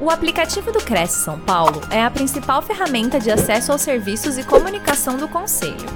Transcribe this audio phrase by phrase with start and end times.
[0.00, 4.46] O aplicativo do Cresce São Paulo é a principal ferramenta de acesso aos serviços e
[4.46, 5.88] comunicação do Conselho.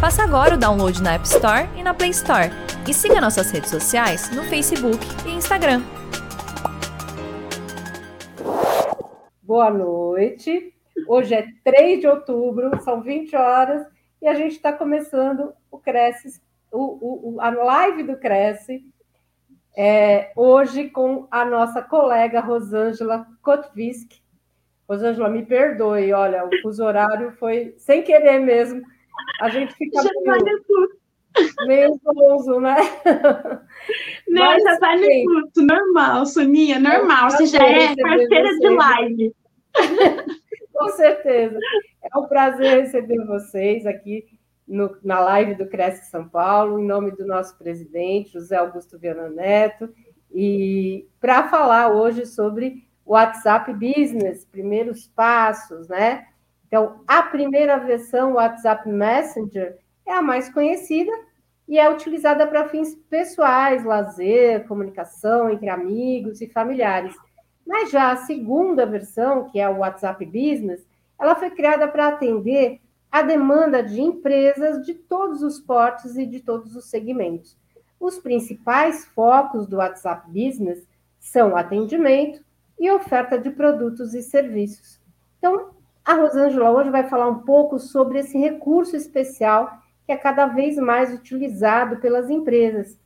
[0.00, 2.48] Faça agora o download na App Store e na Play Store.
[2.88, 5.82] E siga nossas redes sociais no Facebook e Instagram.
[9.42, 10.72] Boa noite.
[11.06, 13.86] Hoje é 3 de outubro, são 20 horas,
[14.22, 16.40] e a gente está começando o Cresce,
[16.72, 18.82] o, o, a live do Cresce,
[19.76, 24.12] é, hoje com a nossa colega Rosângela Kotvisk.
[24.88, 28.82] Rosângela, me perdoe, olha, o fuso horário foi sem querer mesmo.
[29.40, 30.88] A gente fica meio,
[31.66, 32.76] meio zonzo, né?
[34.28, 37.30] Não, Mas, já vai no curto, normal, Soninha, normal.
[37.30, 39.34] Você já é parceira de live.
[40.74, 41.58] Com certeza.
[42.02, 44.24] É um prazer receber vocês aqui
[44.70, 49.28] no, na live do Cresce São Paulo, em nome do nosso presidente, José Augusto Viana
[49.28, 49.92] Neto,
[50.32, 56.26] e para falar hoje sobre WhatsApp Business, primeiros passos, né?
[56.68, 61.10] Então, a primeira versão, WhatsApp Messenger, é a mais conhecida
[61.66, 67.14] e é utilizada para fins pessoais, lazer, comunicação entre amigos e familiares.
[67.66, 70.86] Mas já a segunda versão, que é o WhatsApp Business,
[71.18, 72.79] ela foi criada para atender
[73.10, 77.58] a demanda de empresas de todos os portes e de todos os segmentos.
[77.98, 80.86] Os principais focos do WhatsApp Business
[81.18, 82.42] são atendimento
[82.78, 85.00] e oferta de produtos e serviços.
[85.38, 85.70] Então,
[86.04, 90.76] a Rosângela hoje vai falar um pouco sobre esse recurso especial que é cada vez
[90.76, 92.98] mais utilizado pelas empresas.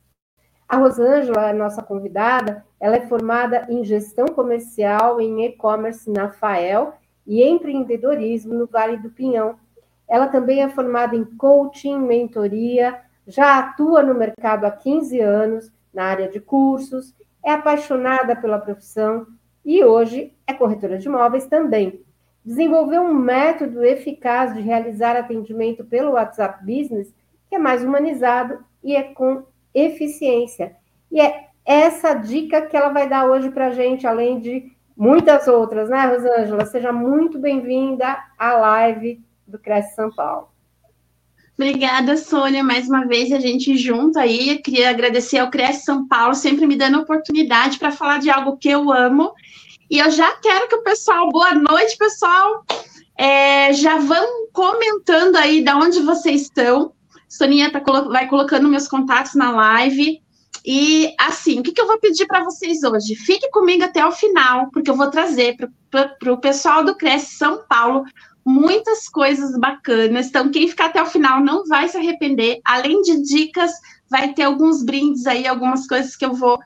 [0.67, 6.95] A Rosângela, nossa convidada, ela é formada em gestão comercial em e-commerce na FAEL
[7.27, 9.59] e empreendedorismo no Vale do Pinhão,
[10.07, 16.05] ela também é formada em coaching, mentoria, já atua no mercado há 15 anos na
[16.05, 19.25] área de cursos, é apaixonada pela profissão
[19.63, 22.01] e hoje é corretora de imóveis também.
[22.43, 27.13] Desenvolveu um método eficaz de realizar atendimento pelo WhatsApp Business,
[27.49, 29.43] que é mais humanizado e é com
[29.73, 30.75] eficiência.
[31.11, 35.47] E é essa dica que ela vai dar hoje para a gente, além de muitas
[35.47, 36.65] outras, né, Rosângela?
[36.65, 40.49] Seja muito bem-vinda à live do Cresce São Paulo.
[41.57, 44.57] Obrigada, Sônia, mais uma vez a gente junto aí.
[44.57, 48.69] queria agradecer ao Cresce São Paulo, sempre me dando oportunidade para falar de algo que
[48.69, 49.33] eu amo.
[49.89, 52.65] E eu já quero que o pessoal, boa noite, pessoal.
[53.17, 56.93] É, já vão comentando aí de onde vocês estão.
[57.29, 57.79] Soninha tá,
[58.09, 60.21] vai colocando meus contatos na live.
[60.65, 63.15] E assim, o que, que eu vou pedir para vocês hoje?
[63.15, 65.55] Fique comigo até o final, porque eu vou trazer
[65.89, 68.03] para o pessoal do Cresce São Paulo
[68.45, 70.27] muitas coisas bacanas.
[70.27, 72.59] Então, quem ficar até o final não vai se arrepender.
[72.63, 73.71] Além de dicas,
[74.09, 76.59] vai ter alguns brindes aí, algumas coisas que eu vou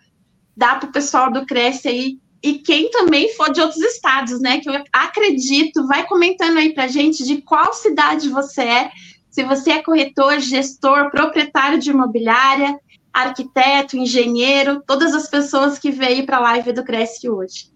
[0.57, 2.19] dar para o pessoal do Cresce aí.
[2.43, 4.59] E quem também for de outros estados, né?
[4.59, 8.91] Que eu acredito, vai comentando aí para gente de qual cidade você é.
[9.29, 12.77] Se você é corretor, gestor, proprietário de imobiliária,
[13.13, 17.71] arquiteto, engenheiro, todas as pessoas que veio para a live do Cresce hoje.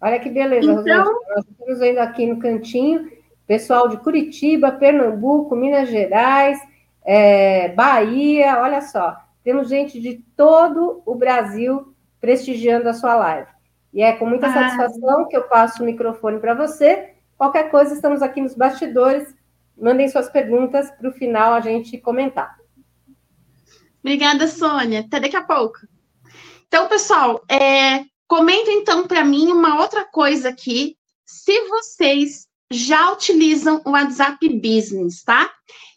[0.00, 3.08] Olha que beleza, então, Nós estamos vendo aqui no cantinho
[3.46, 6.58] pessoal de Curitiba, Pernambuco, Minas Gerais,
[7.04, 13.50] é, Bahia, olha só, temos gente de todo o Brasil prestigiando a sua live.
[13.92, 14.52] E é com muita ah.
[14.52, 17.14] satisfação que eu passo o microfone para você.
[17.36, 19.34] Qualquer coisa, estamos aqui nos bastidores.
[19.76, 22.56] Mandem suas perguntas para o final a gente comentar.
[24.00, 25.00] Obrigada, Sônia.
[25.00, 25.78] Até daqui a pouco.
[26.66, 30.96] Então, pessoal, é, comenta então para mim uma outra coisa aqui.
[31.24, 35.50] Se vocês já utilizam o WhatsApp Business, tá?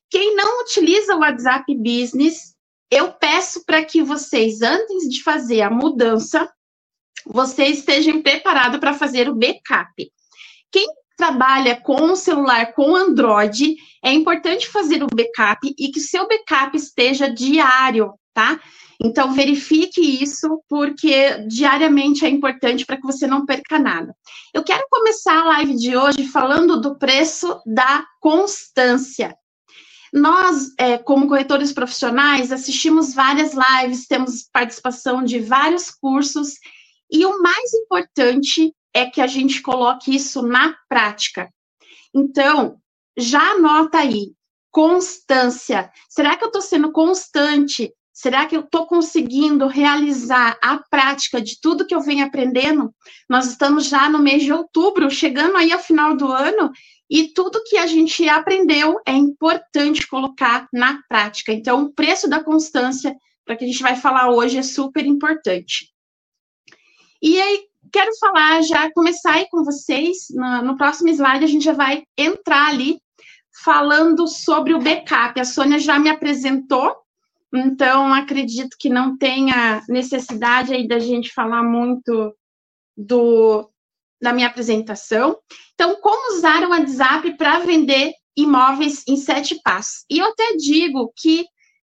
[0.09, 2.55] Quem não utiliza o WhatsApp Business,
[2.91, 6.49] eu peço para que vocês, antes de fazer a mudança,
[7.25, 10.11] vocês estejam preparados para fazer o backup.
[10.71, 10.87] Quem
[11.17, 16.27] trabalha com o celular com Android, é importante fazer o backup e que o seu
[16.27, 18.59] backup esteja diário, tá?
[19.01, 24.15] Então, verifique isso, porque diariamente é importante para que você não perca nada.
[24.53, 29.35] Eu quero começar a live de hoje falando do preço da constância.
[30.13, 36.53] Nós, é, como corretores profissionais, assistimos várias lives, temos participação de vários cursos,
[37.11, 41.49] e o mais importante é que a gente coloque isso na prática.
[42.13, 42.77] Então,
[43.17, 44.33] já anota aí,
[44.71, 45.91] constância.
[46.09, 51.59] Será que eu estou sendo constante Será que eu estou conseguindo realizar a prática de
[51.59, 52.95] tudo que eu venho aprendendo?
[53.29, 56.71] Nós estamos já no mês de outubro, chegando aí ao final do ano,
[57.09, 61.51] e tudo que a gente aprendeu é importante colocar na prática.
[61.51, 63.13] Então, o preço da constância,
[63.43, 65.93] para que a gente vai falar hoje, é super importante.
[67.21, 71.65] E aí, quero falar, já começar aí com vocês, no, no próximo slide a gente
[71.65, 72.97] já vai entrar ali
[73.61, 75.37] falando sobre o backup.
[75.37, 76.95] A Sônia já me apresentou,
[77.57, 82.35] então acredito que não tenha necessidade aí da gente falar muito
[82.95, 83.69] do
[84.21, 85.37] da minha apresentação.
[85.73, 90.05] Então, como usar o WhatsApp para vender imóveis em sete passos?
[90.09, 91.45] E eu até digo que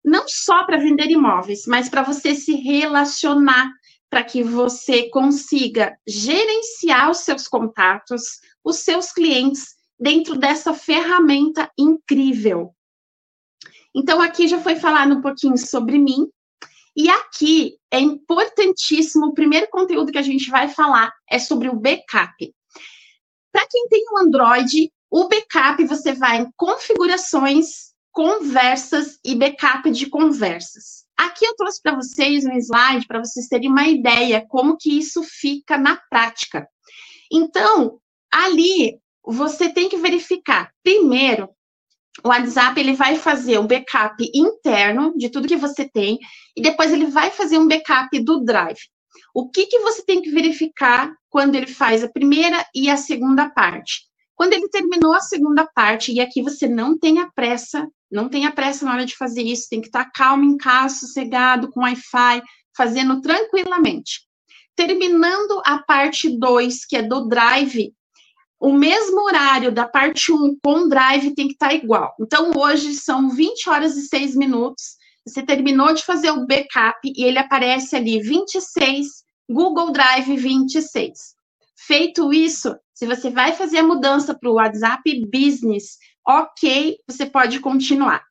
[0.04, 3.72] não só para vender imóveis, mas para você se relacionar,
[4.10, 8.24] para que você consiga gerenciar os seus contatos,
[8.64, 12.74] os seus clientes dentro dessa ferramenta incrível.
[13.98, 16.30] Então, aqui já foi falado um pouquinho sobre mim,
[16.96, 21.76] e aqui é importantíssimo, o primeiro conteúdo que a gente vai falar é sobre o
[21.76, 22.54] backup.
[23.52, 30.08] Para quem tem um Android, o backup você vai em configurações, conversas e backup de
[30.08, 31.08] conversas.
[31.18, 35.24] Aqui eu trouxe para vocês um slide para vocês terem uma ideia como que isso
[35.24, 36.70] fica na prática.
[37.32, 38.00] Então,
[38.32, 41.50] ali você tem que verificar primeiro
[42.24, 46.20] o WhatsApp ele vai fazer um backup interno de tudo que você tem
[46.56, 48.80] e depois ele vai fazer um backup do Drive.
[49.34, 53.50] O que, que você tem que verificar quando ele faz a primeira e a segunda
[53.50, 54.08] parte?
[54.36, 58.86] Quando ele terminou a segunda parte, e aqui você não tenha pressa, não tenha pressa
[58.86, 62.44] na hora de fazer isso, tem que estar calmo em casa, sossegado, com Wi-Fi,
[62.76, 64.22] fazendo tranquilamente.
[64.76, 67.92] Terminando a parte 2, que é do Drive,
[68.60, 72.16] o mesmo horário da parte 1 com o drive tem que estar tá igual.
[72.20, 74.96] Então, hoje são 20 horas e 6 minutos.
[75.26, 79.08] Você terminou de fazer o backup e ele aparece ali 26,
[79.50, 81.36] Google Drive 26.
[81.76, 87.60] Feito isso, se você vai fazer a mudança para o WhatsApp Business, ok, você pode
[87.60, 88.24] continuar.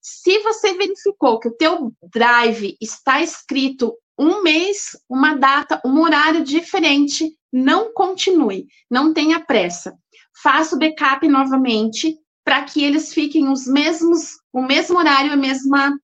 [0.00, 6.44] Se você verificou que o teu Drive está escrito um mês, uma data, um horário
[6.44, 9.96] diferente, não continue, não tenha pressa.
[10.42, 15.96] Faça o backup novamente para que eles fiquem os mesmos, o mesmo horário, a mesma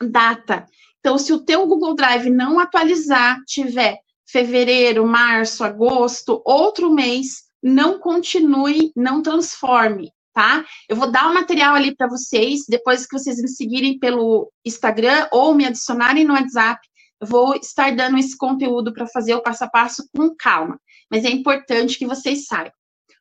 [0.00, 0.66] data.
[1.00, 7.98] Então, se o teu Google Drive não atualizar, tiver fevereiro, março, agosto, outro mês, não
[7.98, 10.64] continue, não transforme, tá?
[10.88, 15.28] Eu vou dar o material ali para vocês, depois que vocês me seguirem pelo Instagram
[15.30, 16.80] ou me adicionarem no WhatsApp,
[17.22, 20.80] vou estar dando esse conteúdo para fazer o passo a passo com calma,
[21.10, 22.72] mas é importante que vocês saibam.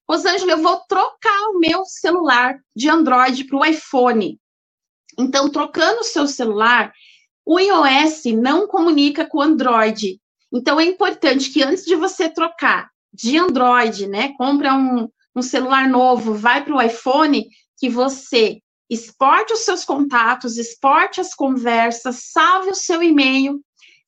[0.09, 4.39] Rosângela, eu vou trocar o meu celular de Android para o iPhone.
[5.17, 6.91] Então, trocando o seu celular,
[7.45, 10.19] o iOS não comunica com o Android.
[10.51, 15.87] Então, é importante que antes de você trocar de Android, né, compra um, um celular
[15.87, 18.59] novo, vai para o iPhone, que você
[18.89, 23.61] exporte os seus contatos, exporte as conversas, salve o seu e-mail,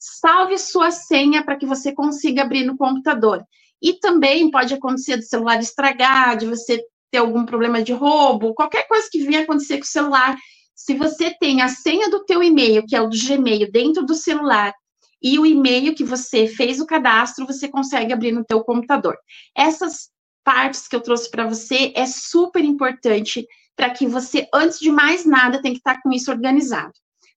[0.04, 3.44] salve sua senha para que você consiga abrir no computador.
[3.82, 8.88] E também pode acontecer do celular estragar, de você ter algum problema de roubo, qualquer
[8.88, 10.36] coisa que venha acontecer com o celular.
[10.76, 14.16] Se você tem a senha do teu e-mail, que é o do Gmail, dentro do
[14.16, 14.74] celular,
[15.22, 19.16] e o e-mail que você fez o cadastro, você consegue abrir no teu computador.
[19.56, 20.10] Essas
[20.44, 25.26] partes que eu trouxe para você é super importante para que você, antes de mais
[25.26, 26.94] nada, tem que estar com isso organizado.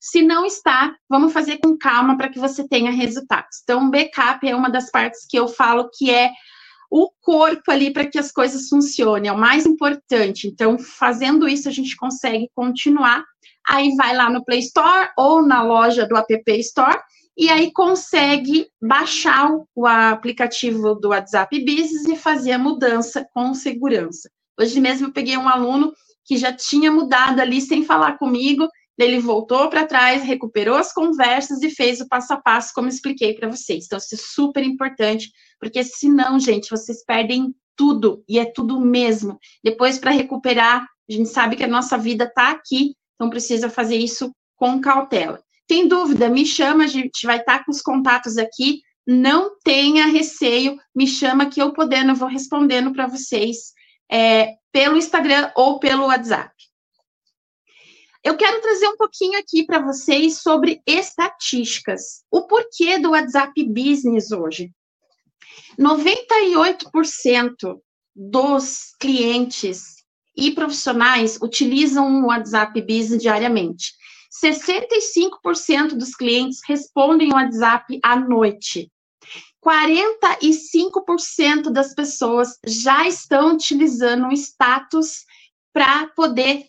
[0.09, 3.59] Se não está, vamos fazer com calma para que você tenha resultados.
[3.65, 6.31] Então, backup é uma das partes que eu falo que é
[6.89, 10.47] o corpo ali para que as coisas funcionem, é o mais importante.
[10.47, 13.25] Então, fazendo isso, a gente consegue continuar.
[13.69, 17.01] Aí vai lá no Play Store ou na loja do App Store
[17.37, 24.31] e aí consegue baixar o aplicativo do WhatsApp Business e fazer a mudança com segurança.
[24.57, 25.93] Hoje mesmo eu peguei um aluno
[26.25, 28.69] que já tinha mudado ali sem falar comigo
[29.05, 33.35] ele voltou para trás, recuperou as conversas e fez o passo a passo, como expliquei
[33.35, 33.85] para vocês.
[33.85, 39.39] Então, isso é super importante, porque senão, gente, vocês perdem tudo, e é tudo mesmo.
[39.63, 43.97] Depois, para recuperar, a gente sabe que a nossa vida está aqui, então precisa fazer
[43.97, 45.41] isso com cautela.
[45.69, 46.29] Tem dúvida?
[46.29, 48.81] Me chama, a gente vai estar tá com os contatos aqui.
[49.07, 53.73] Não tenha receio, me chama que eu podendo, vou respondendo para vocês
[54.11, 56.53] é, pelo Instagram ou pelo WhatsApp.
[58.27, 62.25] Eu quero trazer um pouquinho aqui para vocês sobre estatísticas.
[62.29, 64.73] O porquê do WhatsApp Business hoje.
[65.79, 67.79] 98%
[68.17, 70.03] dos clientes
[70.37, 73.93] e profissionais utilizam o WhatsApp Business diariamente.
[74.45, 78.91] 65% dos clientes respondem o WhatsApp à noite.
[79.65, 85.25] 45% das pessoas já estão utilizando o status
[85.73, 86.67] para poder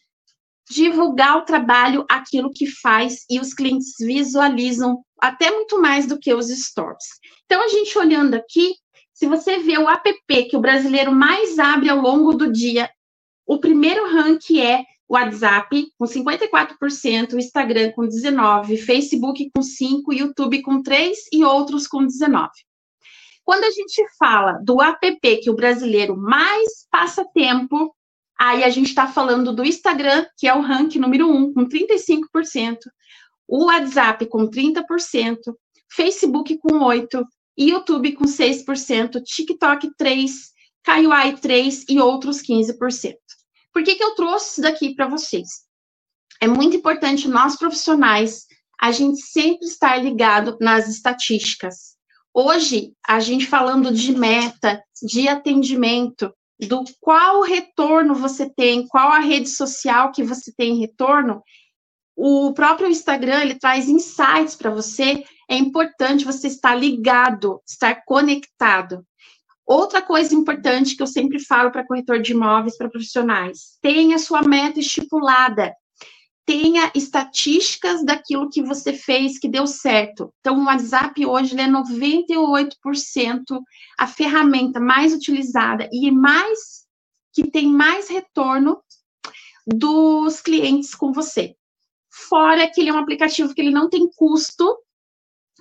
[0.70, 6.34] divulgar o trabalho, aquilo que faz, e os clientes visualizam até muito mais do que
[6.34, 7.06] os stories.
[7.46, 8.74] Então, a gente olhando aqui,
[9.14, 10.14] se você vê o app
[10.50, 12.90] que o brasileiro mais abre ao longo do dia,
[13.46, 20.02] o primeiro rank é o WhatsApp com 54%, o Instagram com 19%, Facebook com 5%,
[20.12, 22.50] YouTube com 3% e outros com 19%.
[23.44, 27.96] Quando a gente fala do app que o brasileiro mais passa tempo,
[28.40, 32.78] aí a gente está falando do Instagram, que é o rank número 1, com 35%,
[33.48, 35.38] o WhatsApp com 30%,
[35.92, 37.24] Facebook com 8%,
[37.58, 40.30] YouTube com 6%, TikTok 3%,
[40.84, 43.16] Kaiwai 3% e outros 15%.
[43.74, 45.48] Por que, que eu trouxe isso daqui para vocês?
[46.40, 48.46] É muito importante nós profissionais
[48.80, 51.98] a gente sempre estar ligado nas estatísticas.
[52.34, 59.20] Hoje, a gente falando de meta, de atendimento, do qual retorno você tem, qual a
[59.20, 61.42] rede social que você tem retorno,
[62.16, 69.06] o próprio Instagram ele traz insights para você é importante você estar ligado, estar conectado.
[69.66, 74.42] Outra coisa importante que eu sempre falo para corretor de imóveis, para profissionais, tenha sua
[74.42, 75.74] meta estipulada.
[76.48, 80.34] Tenha estatísticas daquilo que você fez que deu certo.
[80.40, 83.62] Então, o WhatsApp hoje é 98%
[84.00, 86.88] a ferramenta mais utilizada e mais
[87.34, 88.82] que tem mais retorno
[89.68, 91.54] dos clientes com você.
[92.10, 94.80] Fora que ele é um aplicativo que ele não tem custo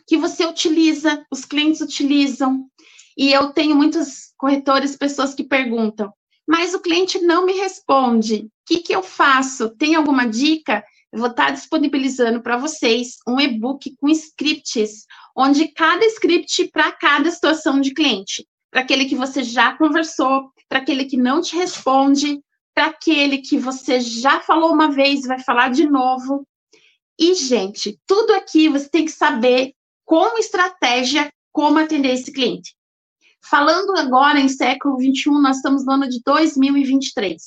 [0.07, 2.71] que você utiliza, os clientes utilizam.
[3.19, 6.13] E eu tenho muitos corretores, pessoas que perguntam,
[6.47, 8.45] mas o cliente não me responde.
[8.45, 9.71] O que, que eu faço?
[9.71, 10.85] Tem alguma dica?
[11.13, 17.31] Eu vou estar disponibilizando para vocês um e-book com scripts, onde cada script para cada
[17.31, 18.47] situação de cliente.
[18.71, 22.41] Para aquele que você já conversou, para aquele que não te responde,
[22.75, 26.47] para aquele que você já falou uma vez e vai falar de novo.
[27.19, 29.73] E, gente, tudo aqui você tem que saber
[30.05, 32.77] como estratégia como atender esse cliente.
[33.49, 37.41] Falando agora em século 21, nós estamos no ano de 2023.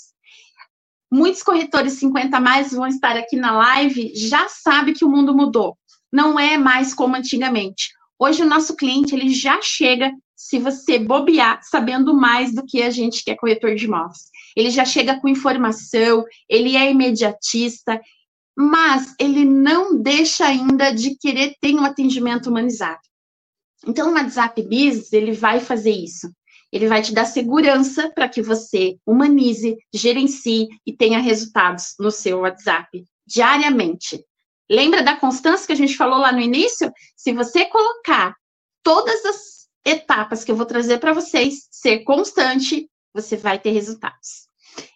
[1.11, 5.77] Muitos corretores 50 mais vão estar aqui na live, já sabe que o mundo mudou.
[6.11, 7.89] Não é mais como antigamente.
[8.17, 12.89] Hoje o nosso cliente ele já chega, se você bobear, sabendo mais do que a
[12.89, 14.29] gente que é corretor de imóveis.
[14.55, 17.99] Ele já chega com informação, ele é imediatista,
[18.57, 23.08] mas ele não deixa ainda de querer ter um atendimento humanizado.
[23.85, 26.29] Então, o WhatsApp Business, ele vai fazer isso.
[26.71, 32.41] Ele vai te dar segurança para que você humanize, gerencie e tenha resultados no seu
[32.41, 34.23] WhatsApp diariamente.
[34.69, 36.91] Lembra da constância que a gente falou lá no início?
[37.15, 38.35] Se você colocar
[38.83, 44.47] todas as etapas que eu vou trazer para vocês, ser constante, você vai ter resultados.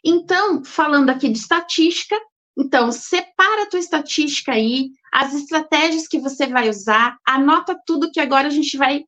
[0.03, 2.15] Então, falando aqui de estatística,
[2.57, 8.19] então, separa a tua estatística aí, as estratégias que você vai usar, anota tudo que
[8.19, 9.03] agora a gente vai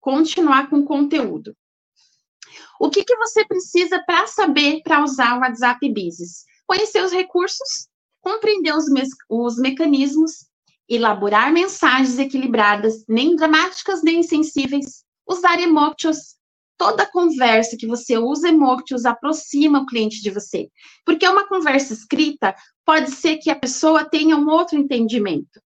[0.00, 1.54] continuar com o conteúdo.
[2.80, 6.44] O que, que você precisa para saber para usar o WhatsApp Business?
[6.66, 7.88] Conhecer os recursos,
[8.20, 10.46] compreender os, me os mecanismos,
[10.88, 16.37] elaborar mensagens equilibradas, nem dramáticas nem insensíveis, usar emotions,
[16.78, 20.70] toda conversa que você usa emoticons aproxima o cliente de você.
[21.04, 22.54] Porque uma conversa escrita
[22.86, 25.60] pode ser que a pessoa tenha um outro entendimento.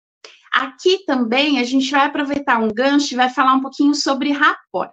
[0.52, 4.90] Aqui também a gente vai aproveitar um gancho e vai falar um pouquinho sobre rapport.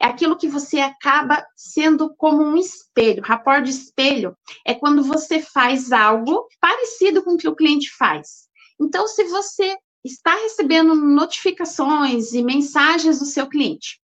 [0.00, 3.22] É aquilo que você acaba sendo como um espelho.
[3.22, 4.36] Rapport de espelho
[4.66, 8.46] é quando você faz algo parecido com o que o cliente faz.
[8.78, 13.98] Então, se você está recebendo notificações e mensagens do seu cliente,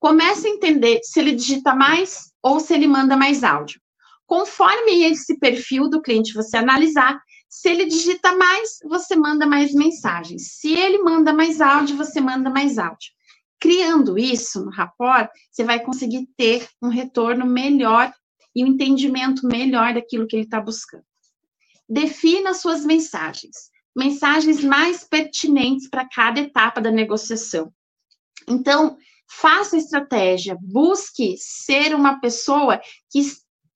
[0.00, 3.80] Comece a entender se ele digita mais ou se ele manda mais áudio.
[4.26, 10.52] Conforme esse perfil do cliente você analisar, se ele digita mais, você manda mais mensagens.
[10.52, 13.10] Se ele manda mais áudio, você manda mais áudio.
[13.60, 18.10] Criando isso no rapport, você vai conseguir ter um retorno melhor
[18.54, 21.04] e um entendimento melhor daquilo que ele está buscando.
[21.86, 23.70] Defina suas mensagens.
[23.94, 27.70] Mensagens mais pertinentes para cada etapa da negociação.
[28.48, 28.96] Então,
[29.30, 33.20] faça estratégia, busque ser uma pessoa que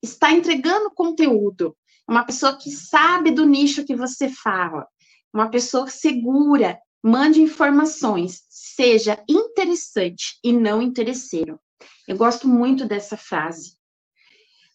[0.03, 1.75] está entregando conteúdo,
[2.07, 4.85] uma pessoa que sabe do nicho que você fala,
[5.33, 11.59] uma pessoa segura, mande informações, seja interessante e não interesseiro.
[12.07, 13.77] Eu gosto muito dessa frase.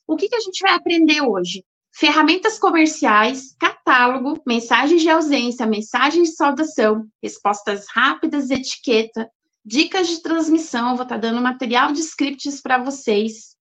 [0.07, 1.65] O que, que a gente vai aprender hoje?
[1.93, 9.31] Ferramentas comerciais, catálogo, mensagens de ausência, mensagens de saudação, respostas rápidas, etiqueta,
[9.65, 13.57] dicas de transmissão, vou estar tá dando material de scripts para vocês,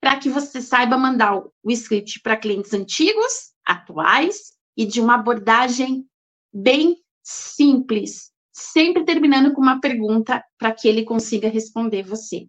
[0.00, 6.06] para que você saiba mandar o, script para clientes antigos, atuais e de uma abordagem
[6.52, 12.46] bem simples, sempre terminando com uma pergunta para que ele consiga responder você.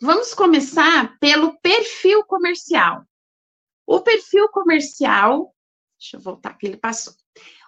[0.00, 3.04] Vamos começar pelo perfil comercial.
[3.86, 5.54] O perfil comercial,
[5.98, 7.12] deixa eu voltar que ele passou.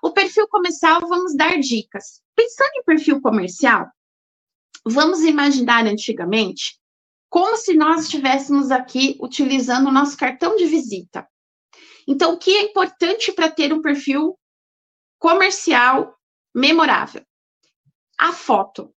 [0.03, 2.23] O perfil comercial, vamos dar dicas.
[2.43, 3.87] Pensando em perfil comercial,
[4.85, 6.77] vamos imaginar antigamente
[7.31, 11.25] como se nós estivéssemos aqui utilizando o nosso cartão de visita.
[12.05, 14.37] Então, o que é importante para ter um perfil
[15.21, 16.19] comercial
[16.53, 17.23] memorável?
[18.19, 18.93] A foto.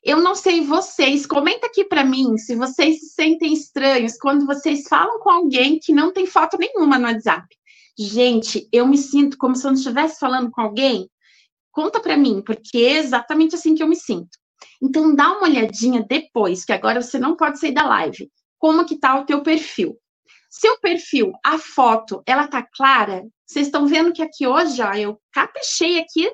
[0.00, 4.86] Eu não sei vocês, comenta aqui para mim se vocês se sentem estranhos quando vocês
[4.86, 7.48] falam com alguém que não tem foto nenhuma no WhatsApp.
[7.98, 11.10] Gente, eu me sinto como se eu não estivesse falando com alguém.
[11.74, 14.38] Conta para mim, porque é exatamente assim que eu me sinto.
[14.80, 18.30] Então dá uma olhadinha depois, que agora você não pode sair da live.
[18.58, 19.98] Como que tá o teu perfil?
[20.48, 23.24] Seu perfil, a foto, ela tá clara?
[23.44, 26.30] Vocês estão vendo que aqui hoje, ó, eu caprichei aqui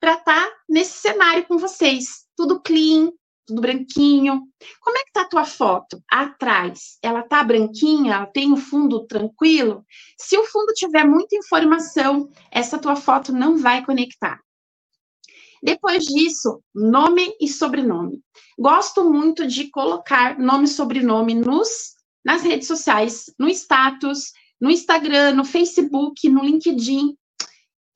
[0.00, 3.10] para estar tá nesse cenário com vocês tudo clean,
[3.46, 4.42] tudo branquinho.
[4.80, 6.02] Como é que tá a tua foto?
[6.10, 9.84] Atrás, ela tá branquinha, ela tem o fundo tranquilo?
[10.16, 14.40] Se o fundo tiver muita informação, essa tua foto não vai conectar.
[15.62, 18.20] Depois disso, nome e sobrenome.
[18.58, 25.34] Gosto muito de colocar nome e sobrenome nos, nas redes sociais, no status, no Instagram,
[25.34, 27.16] no Facebook, no LinkedIn.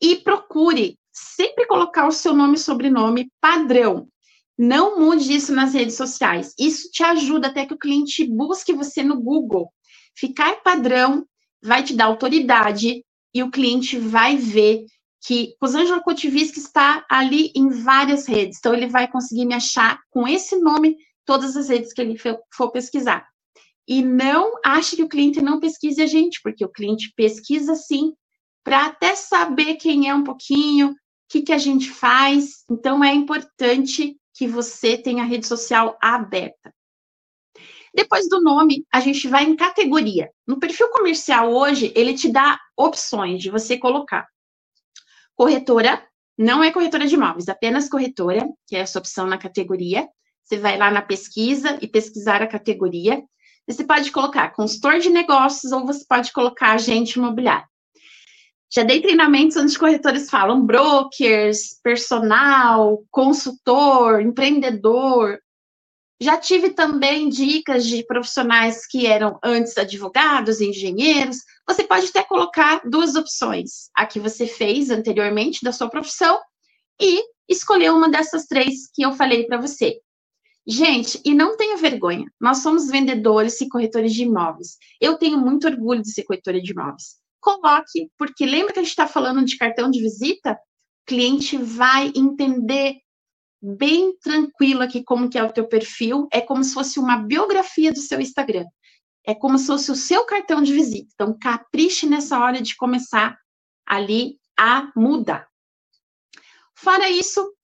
[0.00, 4.08] E procure sempre colocar o seu nome e sobrenome padrão.
[4.58, 6.54] Não mude isso nas redes sociais.
[6.58, 9.72] Isso te ajuda até que o cliente busque você no Google.
[10.16, 11.26] Ficar padrão
[11.62, 13.04] vai te dar autoridade
[13.34, 14.84] e o cliente vai ver
[15.22, 18.58] que Rosângela Kotiviski está ali em várias redes.
[18.58, 22.18] Então, ele vai conseguir me achar com esse nome todas as redes que ele
[22.52, 23.24] for pesquisar.
[23.86, 28.12] E não ache que o cliente não pesquise a gente, porque o cliente pesquisa sim,
[28.64, 30.94] para até saber quem é um pouquinho, o
[31.28, 32.64] que, que a gente faz.
[32.68, 36.74] Então, é importante que você tenha a rede social aberta.
[37.94, 40.30] Depois do nome, a gente vai em categoria.
[40.46, 44.26] No perfil comercial hoje, ele te dá opções de você colocar
[45.36, 46.02] corretora,
[46.38, 50.08] não é corretora de imóveis, apenas corretora, que é essa opção na categoria.
[50.44, 53.22] Você vai lá na pesquisa e pesquisar a categoria.
[53.66, 57.66] Você pode colocar consultor de negócios ou você pode colocar agente imobiliário.
[58.74, 65.38] Já dei treinamentos onde corretores falam brokers, personal, consultor, empreendedor.
[66.22, 71.38] Já tive também dicas de profissionais que eram antes advogados, engenheiros.
[71.66, 76.40] Você pode até colocar duas opções: a que você fez anteriormente da sua profissão
[77.00, 79.98] e escolher uma dessas três que eu falei para você.
[80.64, 84.76] Gente, e não tenha vergonha, nós somos vendedores e corretores de imóveis.
[85.00, 88.90] Eu tenho muito orgulho de ser corretora de imóveis coloque, porque lembra que a gente
[88.90, 90.52] está falando de cartão de visita?
[90.52, 92.94] O cliente vai entender
[93.62, 97.92] bem tranquilo aqui como que é o teu perfil, é como se fosse uma biografia
[97.92, 98.66] do seu Instagram.
[99.24, 101.08] É como se fosse o seu cartão de visita.
[101.14, 103.38] Então, capriche nessa hora de começar
[103.86, 105.46] ali a mudar.
[106.74, 107.54] Fora isso,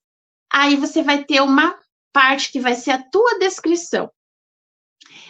[0.53, 1.77] aí você vai ter uma
[2.13, 4.09] parte que vai ser a tua descrição.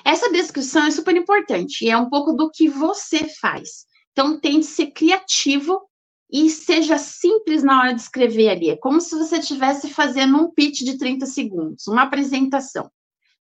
[0.05, 3.87] Essa descrição é super importante e é um pouco do que você faz.
[4.13, 5.88] Então, tente ser criativo
[6.31, 8.71] e seja simples na hora de escrever ali.
[8.71, 12.91] É como se você estivesse fazendo um pitch de 30 segundos, uma apresentação.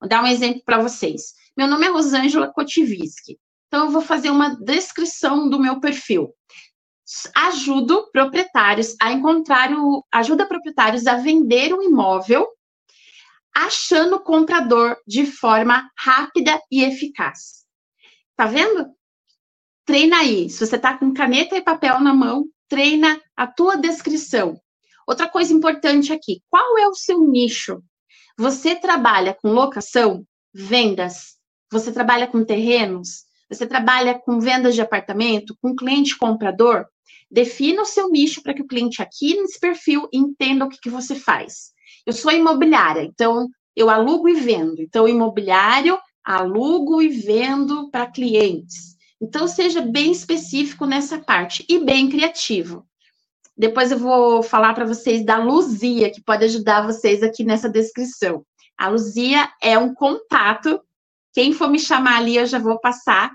[0.01, 1.35] Vou dar um exemplo para vocês.
[1.57, 3.39] Meu nome é Rosângela Kotiviski.
[3.69, 6.33] Então, eu vou fazer uma descrição do meu perfil.
[7.35, 10.05] Ajudo proprietários a encontrar o.
[10.13, 12.47] Ajuda proprietários a vender um imóvel
[13.55, 17.65] achando o comprador de forma rápida e eficaz.
[18.37, 18.95] Tá vendo?
[19.85, 20.49] treina aí.
[20.49, 24.61] Se você está com caneta e papel na mão, treina a tua descrição.
[25.07, 27.81] Outra coisa importante aqui, qual é o seu nicho?
[28.37, 31.37] Você trabalha com locação, vendas,
[31.71, 36.85] você trabalha com terrenos, você trabalha com vendas de apartamento, com cliente comprador?
[37.31, 40.91] Defina o seu nicho para que o cliente aqui nesse perfil entenda o que, que
[40.91, 41.71] você faz.
[42.05, 44.83] Eu sou imobiliária, então eu alugo e vendo.
[44.83, 48.97] Então, imobiliário, alugo e vendo para clientes.
[49.21, 52.87] Então, seja bem específico nessa parte e bem criativo.
[53.57, 58.45] Depois eu vou falar para vocês da Luzia, que pode ajudar vocês aqui nessa descrição.
[58.77, 60.81] A Luzia é um contato,
[61.33, 63.33] quem for me chamar ali, eu já vou passar,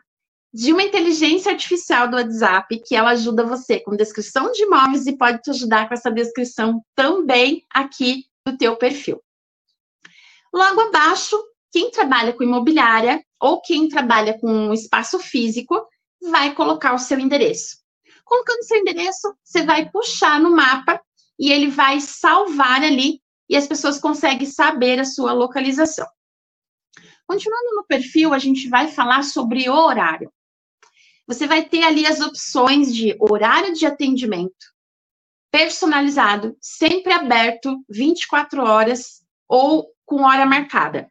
[0.54, 5.16] de uma inteligência artificial do WhatsApp, que ela ajuda você com descrição de imóveis e
[5.16, 9.22] pode te ajudar com essa descrição também aqui do teu perfil.
[10.54, 11.38] Logo abaixo,
[11.72, 15.88] quem trabalha com imobiliária ou quem trabalha com espaço físico
[16.22, 17.78] vai colocar o seu endereço.
[18.26, 21.02] Colocando seu endereço, você vai puxar no mapa
[21.40, 26.08] e ele vai salvar ali e as pessoas conseguem saber a sua localização.
[27.26, 30.32] Continuando no perfil, a gente vai falar sobre o horário.
[31.28, 34.74] Você vai ter ali as opções de horário de atendimento,
[35.52, 41.08] personalizado, sempre aberto, 24 horas ou com hora marcada.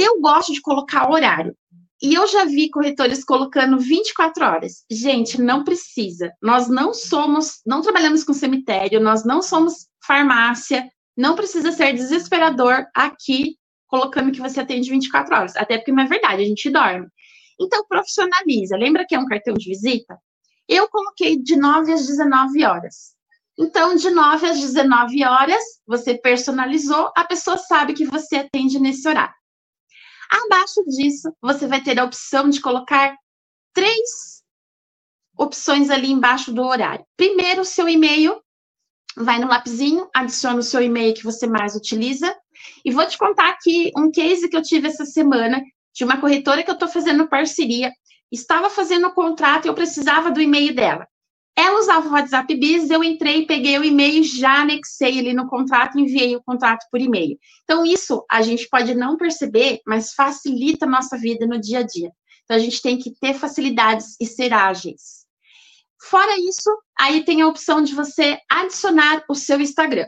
[0.00, 1.56] Eu gosto de colocar horário.
[2.00, 4.84] E eu já vi corretores colocando 24 horas.
[4.88, 6.32] Gente, não precisa.
[6.40, 12.86] Nós não somos, não trabalhamos com cemitério, nós não somos farmácia, não precisa ser desesperador
[12.94, 13.56] aqui
[13.88, 15.56] colocando que você atende 24 horas.
[15.56, 17.08] Até porque não é verdade, a gente dorme.
[17.60, 18.76] Então, profissionaliza.
[18.76, 20.16] Lembra que é um cartão de visita?
[20.68, 23.16] Eu coloquei de 9 às 19 horas.
[23.58, 29.08] Então, de 9 às 19 horas, você personalizou, a pessoa sabe que você atende nesse
[29.08, 29.34] horário.
[30.30, 33.16] Abaixo disso, você vai ter a opção de colocar
[33.72, 34.42] três
[35.36, 37.04] opções ali embaixo do horário.
[37.16, 38.40] Primeiro, seu e-mail.
[39.16, 42.36] Vai no lapisinho, adiciona o seu e-mail que você mais utiliza.
[42.84, 45.60] E vou te contar aqui um case que eu tive essa semana
[45.94, 47.92] de uma corretora que eu estou fazendo parceria.
[48.30, 51.06] Estava fazendo o contrato e eu precisava do e-mail dela.
[51.58, 55.98] Ela usava o WhatsApp Business, eu entrei, peguei o e-mail, já anexei ali no contrato,
[55.98, 57.36] enviei o contrato por e-mail.
[57.64, 61.82] Então, isso a gente pode não perceber, mas facilita a nossa vida no dia a
[61.82, 62.12] dia.
[62.44, 65.26] Então, a gente tem que ter facilidades e ser ágeis.
[66.00, 70.06] Fora isso, aí tem a opção de você adicionar o seu Instagram.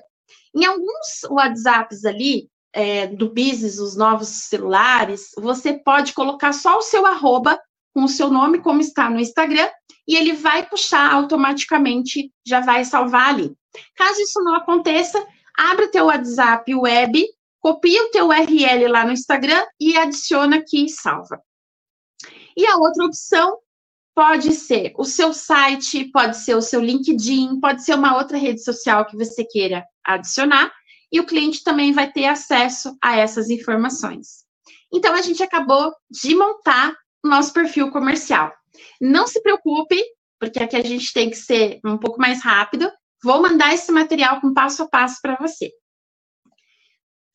[0.54, 6.82] Em alguns WhatsApps ali, é, do business, os novos celulares, você pode colocar só o
[6.82, 7.60] seu arroba
[7.92, 9.68] com o seu nome, como está no Instagram,
[10.06, 13.54] e ele vai puxar automaticamente, já vai salvar ali.
[13.96, 15.24] Caso isso não aconteça,
[15.56, 17.24] abre o teu WhatsApp web,
[17.60, 21.40] copia o teu URL lá no Instagram e adiciona aqui e salva.
[22.56, 23.58] E a outra opção
[24.14, 28.62] pode ser o seu site, pode ser o seu LinkedIn, pode ser uma outra rede
[28.62, 30.72] social que você queira adicionar,
[31.12, 34.44] e o cliente também vai ter acesso a essas informações.
[34.92, 36.94] Então, a gente acabou de montar
[37.28, 38.52] nosso perfil comercial.
[39.00, 40.02] Não se preocupe,
[40.38, 42.90] porque aqui a gente tem que ser um pouco mais rápido.
[43.22, 45.70] Vou mandar esse material com passo a passo para você.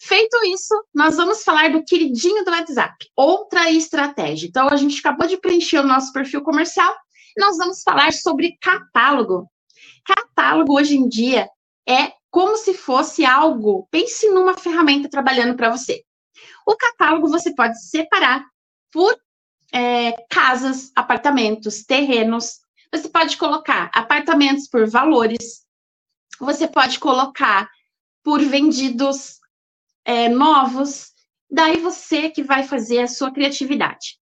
[0.02, 4.48] Feito isso, nós vamos falar do queridinho do WhatsApp, outra estratégia.
[4.48, 6.94] Então, a gente acabou de preencher o nosso perfil comercial,
[7.38, 9.50] nós vamos falar sobre catálogo.
[10.06, 11.50] Catálogo, hoje em dia,
[11.88, 16.04] é como se fosse algo, pense numa ferramenta trabalhando para você.
[16.68, 18.46] O catálogo você pode separar
[18.92, 19.16] por
[19.76, 22.62] é, casas, apartamentos, terrenos.
[22.94, 25.66] Você pode colocar apartamentos por valores.
[26.40, 27.70] Você pode colocar
[28.24, 29.38] por vendidos
[30.06, 31.12] é, novos.
[31.52, 34.18] Daí você que vai fazer a sua criatividade.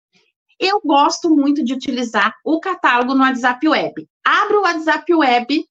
[0.59, 4.07] Eu gosto muito de utilizar o catálogo no WhatsApp Web.
[4.23, 5.65] Abra o WhatsApp Web,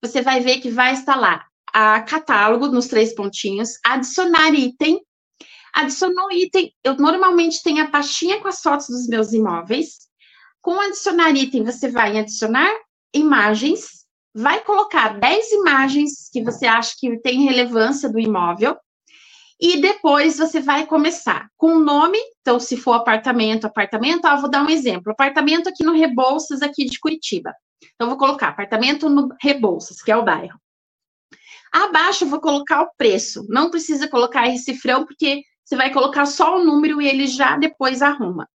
[0.00, 5.00] você vai ver que vai estar lá a catálogo nos três pontinhos, adicionar item,
[5.76, 10.08] Adicionou item, eu normalmente tenho a pastinha com as fotos dos meus imóveis.
[10.62, 12.72] Com adicionar item, você vai adicionar
[13.14, 18.74] imagens, vai colocar 10 imagens que você acha que tem relevância do imóvel,
[19.60, 24.50] e depois você vai começar com o nome, então se for apartamento, apartamento, ó, vou
[24.50, 27.54] dar um exemplo, apartamento aqui no Rebouças, aqui de Curitiba.
[27.94, 30.58] Então, vou colocar apartamento no Rebouças, que é o bairro.
[31.70, 33.44] Abaixo, eu vou colocar o preço.
[33.48, 38.00] Não precisa colocar esse porque você vai colocar só o número e ele já depois
[38.00, 38.48] arruma.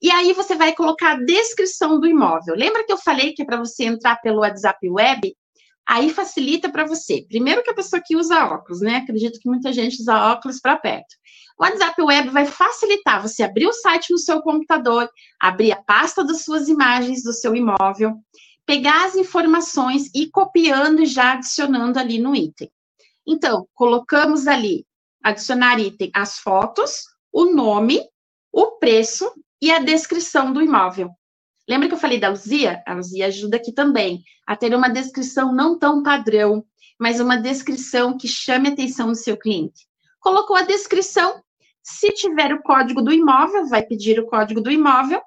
[0.00, 2.54] E aí você vai colocar a descrição do imóvel.
[2.56, 5.36] Lembra que eu falei que é para você entrar pelo WhatsApp Web?
[5.86, 7.26] Aí facilita para você.
[7.28, 8.96] Primeiro que a pessoa que usa óculos, né?
[8.96, 11.16] Acredito que muita gente usa óculos para perto.
[11.58, 16.24] O WhatsApp Web vai facilitar você abrir o site no seu computador, abrir a pasta
[16.24, 18.14] das suas imagens do seu imóvel,
[18.64, 22.70] pegar as informações e copiando e já adicionando ali no item.
[23.26, 24.86] Então, colocamos ali
[25.22, 27.02] adicionar item as fotos,
[27.32, 28.00] o nome,
[28.52, 31.10] o preço e a descrição do imóvel.
[31.68, 32.82] Lembra que eu falei da Luzia?
[32.86, 36.64] A Luzia ajuda aqui também a ter uma descrição não tão padrão,
[36.98, 39.86] mas uma descrição que chame a atenção do seu cliente.
[40.18, 41.42] Colocou a descrição,
[41.82, 45.22] se tiver o código do imóvel, vai pedir o código do imóvel,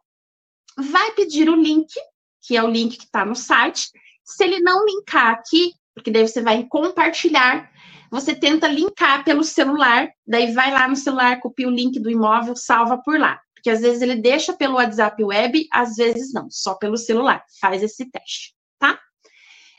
[0.78, 1.94] vai pedir o link,
[2.42, 3.90] que é o link que está no site.
[4.24, 7.71] Se ele não linkar aqui, porque daí você vai compartilhar,
[8.12, 12.58] você tenta linkar pelo celular, daí vai lá no celular, copia o link do imóvel,
[12.58, 13.40] salva por lá.
[13.54, 17.42] Porque às vezes ele deixa pelo WhatsApp web, às vezes não, só pelo celular.
[17.62, 19.00] Faz esse teste, tá?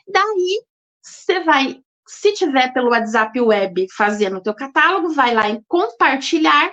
[0.09, 0.63] Daí,
[1.03, 6.73] você vai, se tiver pelo WhatsApp web fazendo o teu catálogo, vai lá em compartilhar,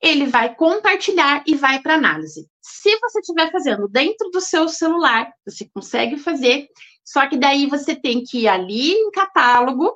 [0.00, 2.48] ele vai compartilhar e vai para análise.
[2.62, 6.66] Se você estiver fazendo dentro do seu celular, você consegue fazer.
[7.04, 9.92] Só que daí você tem que ir ali em catálogo,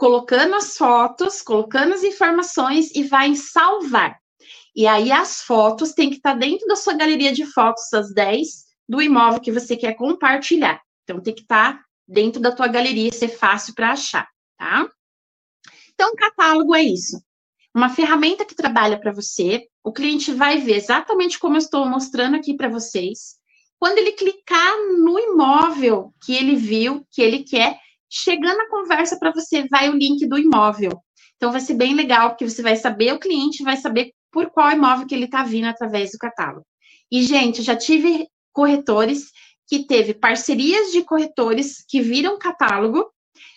[0.00, 4.18] colocando as fotos, colocando as informações e vai em salvar.
[4.74, 8.64] E aí as fotos têm que estar dentro da sua galeria de fotos, as 10
[8.88, 10.80] do imóvel que você quer compartilhar.
[11.04, 14.88] Então tem que estar dentro da tua galeria, ser fácil para achar, tá?
[15.92, 17.22] Então, catálogo é isso.
[17.74, 22.36] Uma ferramenta que trabalha para você, o cliente vai ver exatamente como eu estou mostrando
[22.36, 23.36] aqui para vocês.
[23.78, 27.78] Quando ele clicar no imóvel que ele viu, que ele quer,
[28.10, 31.00] chegando a conversa para você, vai o link do imóvel.
[31.36, 34.72] Então, vai ser bem legal, porque você vai saber, o cliente vai saber por qual
[34.72, 36.66] imóvel que ele está vindo através do catálogo.
[37.10, 39.30] E, gente, já tive corretores
[39.66, 43.08] que teve parcerias de corretores que viram catálogo,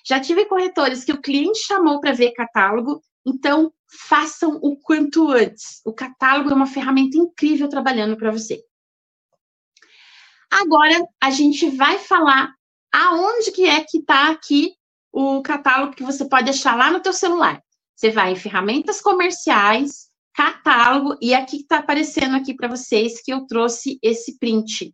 [0.06, 3.74] já tive corretores que o cliente chamou para ver catálogo, então
[4.08, 5.82] façam o quanto antes.
[5.86, 8.62] O catálogo é uma ferramenta incrível trabalhando para você.
[10.52, 12.54] Agora a gente vai falar
[12.94, 14.74] aonde que é que está aqui
[15.12, 17.62] o catálogo que você pode achar lá no teu celular.
[17.96, 23.46] Você vai em ferramentas comerciais, catálogo, e aqui está aparecendo aqui para vocês que eu
[23.46, 24.94] trouxe esse print.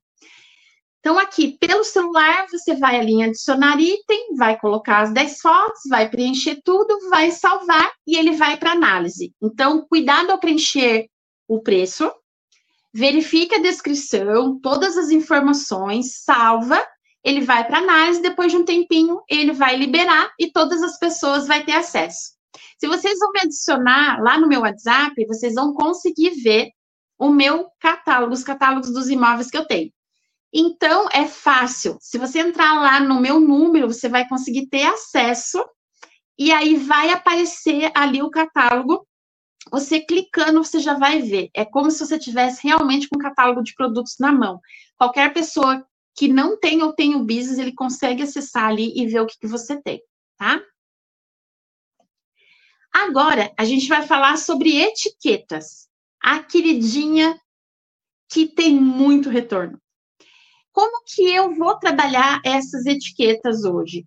[0.99, 5.81] Então, aqui, pelo celular, você vai ali em adicionar item, vai colocar as 10 fotos,
[5.89, 9.33] vai preencher tudo, vai salvar e ele vai para análise.
[9.41, 11.07] Então, cuidado ao preencher
[11.47, 12.12] o preço,
[12.93, 16.85] verifique a descrição, todas as informações, salva,
[17.23, 21.47] ele vai para análise, depois de um tempinho, ele vai liberar e todas as pessoas
[21.47, 22.38] vão ter acesso.
[22.79, 26.69] Se vocês vão me adicionar lá no meu WhatsApp, vocês vão conseguir ver
[27.17, 29.91] o meu catálogo, os catálogos dos imóveis que eu tenho.
[30.53, 31.97] Então, é fácil.
[31.99, 35.63] Se você entrar lá no meu número, você vai conseguir ter acesso
[36.38, 39.05] e aí vai aparecer ali o catálogo.
[39.69, 41.49] Você clicando, você já vai ver.
[41.53, 44.60] É como se você tivesse realmente com um catálogo de produtos na mão.
[44.97, 45.86] Qualquer pessoa
[46.19, 49.39] que não tem ou tem o business, ele consegue acessar ali e ver o que,
[49.39, 50.03] que você tem,
[50.38, 50.62] tá?
[52.91, 55.88] Agora, a gente vai falar sobre etiquetas.
[56.21, 57.39] A queridinha
[58.29, 59.82] que tem muito retorno.
[60.73, 64.05] Como que eu vou trabalhar essas etiquetas hoje?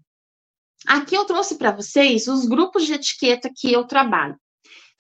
[0.87, 4.39] Aqui eu trouxe para vocês os grupos de etiqueta que eu trabalho.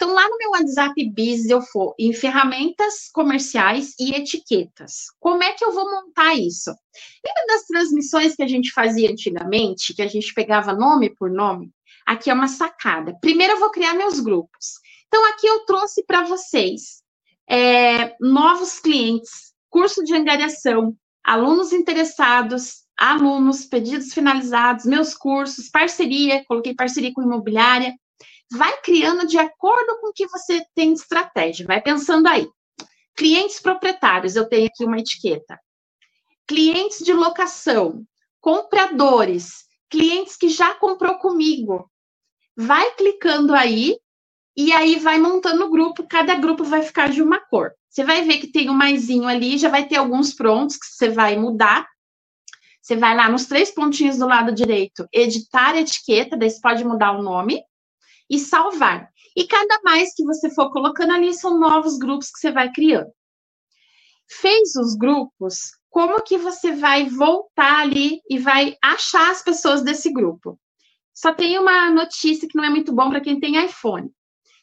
[0.03, 5.05] Então, lá no meu WhatsApp Biz, eu for em ferramentas comerciais e etiquetas.
[5.21, 6.75] Como é que eu vou montar isso?
[7.25, 11.71] Lembra das transmissões que a gente fazia antigamente, que a gente pegava nome por nome?
[12.05, 13.17] Aqui é uma sacada.
[13.21, 14.81] Primeiro, eu vou criar meus grupos.
[15.07, 17.05] Então, aqui eu trouxe para vocês
[17.49, 26.75] é, novos clientes, curso de angariação, alunos interessados, alunos, pedidos finalizados, meus cursos, parceria, coloquei
[26.75, 27.95] parceria com imobiliária.
[28.55, 32.47] Vai criando de acordo com o que você tem de estratégia, vai pensando aí.
[33.17, 35.59] Clientes proprietários, eu tenho aqui uma etiqueta.
[36.47, 38.05] Clientes de locação,
[38.43, 41.91] compradores, clientes que já comprou comigo.
[42.55, 43.97] Vai clicando aí
[44.55, 47.73] e aí vai montando o grupo, cada grupo vai ficar de uma cor.
[47.89, 51.09] Você vai ver que tem um maisinho ali, já vai ter alguns prontos que você
[51.09, 51.89] vai mudar.
[52.83, 57.13] Você vai lá nos três pontinhos do lado direito, editar etiqueta, daí você pode mudar
[57.13, 57.63] o nome
[58.33, 59.11] e salvar.
[59.37, 63.13] E cada mais que você for colocando ali são novos grupos que você vai criando.
[64.41, 70.11] Fez os grupos, como que você vai voltar ali e vai achar as pessoas desse
[70.11, 70.59] grupo?
[71.15, 74.11] Só tem uma notícia que não é muito bom para quem tem iPhone.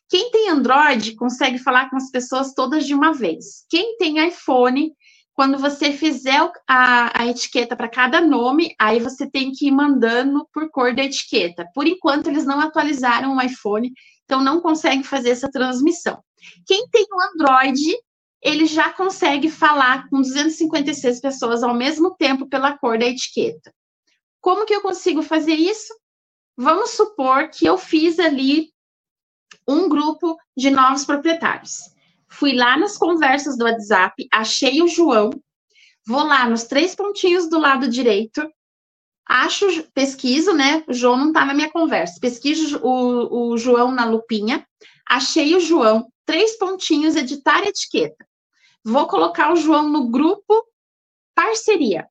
[0.10, 3.64] Quem tem Android consegue falar com as pessoas todas de uma vez.
[3.70, 4.92] Quem tem iPhone,
[5.40, 10.46] quando você fizer a, a etiqueta para cada nome, aí você tem que ir mandando
[10.54, 11.66] por cor da etiqueta.
[11.74, 13.90] Por enquanto, eles não atualizaram o iPhone,
[14.26, 16.22] então não consegue fazer essa transmissão.
[16.68, 17.82] Quem tem o Android,
[18.44, 23.74] ele já consegue falar com 256 pessoas ao mesmo tempo pela cor da etiqueta.
[24.42, 25.94] Como que eu consigo fazer isso?
[26.58, 28.74] Vamos supor que eu fiz ali
[29.66, 31.98] um grupo de novos proprietários.
[32.30, 35.30] Fui lá nas conversas do WhatsApp, achei o João,
[36.06, 38.48] vou lá nos três pontinhos do lado direito,
[39.28, 40.84] acho, pesquiso, né?
[40.88, 42.20] O João não está na minha conversa.
[42.20, 44.66] Pesquiso o, o João na lupinha,
[45.08, 48.26] achei o João, três pontinhos, editar etiqueta.
[48.84, 50.66] Vou colocar o João no grupo
[51.36, 52.08] parceria.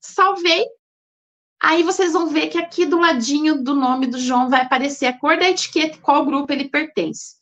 [0.00, 0.66] Salvei,
[1.64, 5.18] Aí vocês vão ver que aqui do ladinho do nome do João vai aparecer a
[5.18, 7.36] cor da etiqueta e qual grupo ele pertence.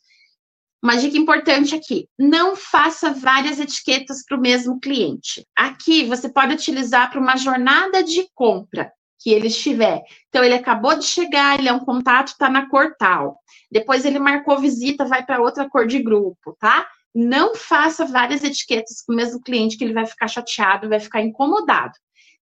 [0.83, 5.47] Uma dica importante aqui: não faça várias etiquetas para o mesmo cliente.
[5.57, 8.92] Aqui você pode utilizar para uma jornada de compra
[9.23, 10.03] que ele estiver.
[10.29, 13.38] Então, ele acabou de chegar, ele é um contato, está na cor tal.
[13.71, 16.88] Depois ele marcou visita, vai para outra cor de grupo, tá?
[17.14, 21.23] Não faça várias etiquetas para o mesmo cliente, que ele vai ficar chateado, vai ficar
[21.23, 21.92] incomodado.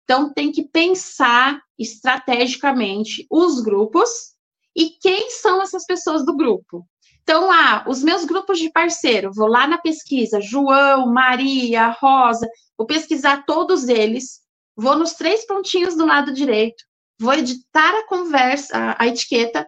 [0.05, 4.09] Então, tem que pensar estrategicamente os grupos
[4.75, 6.87] e quem são essas pessoas do grupo.
[7.31, 12.45] Então, lá, os meus grupos de parceiro, vou lá na pesquisa, João, Maria, Rosa,
[12.77, 14.41] vou pesquisar todos eles,
[14.75, 16.83] vou nos três pontinhos do lado direito,
[17.21, 19.65] vou editar a conversa, a, a etiqueta,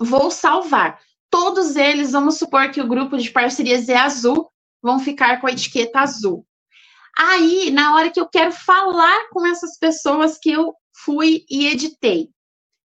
[0.00, 0.98] vou salvar.
[1.30, 4.50] Todos eles, vamos supor que o grupo de parcerias é azul,
[4.82, 6.44] vão ficar com a etiqueta azul.
[7.16, 10.74] Aí, na hora que eu quero falar com essas pessoas que eu
[11.04, 12.30] fui e editei,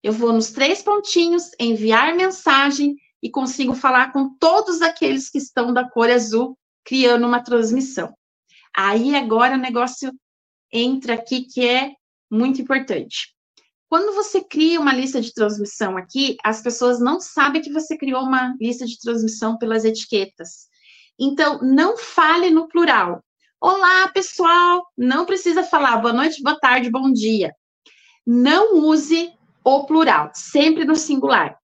[0.02, 5.72] eu vou nos três pontinhos, enviar mensagem e consigo falar com todos aqueles que estão
[5.72, 8.14] da cor azul, criando uma transmissão.
[8.74, 10.12] Aí agora o negócio
[10.72, 11.92] entra aqui que é
[12.30, 13.34] muito importante.
[13.88, 18.22] Quando você cria uma lista de transmissão aqui, as pessoas não sabem que você criou
[18.22, 20.68] uma lista de transmissão pelas etiquetas.
[21.18, 23.22] Então, não fale no plural.
[23.60, 24.86] Olá, pessoal.
[24.96, 27.52] Não precisa falar boa noite, boa tarde, bom dia.
[28.24, 29.32] Não use
[29.64, 31.58] o plural, sempre no singular.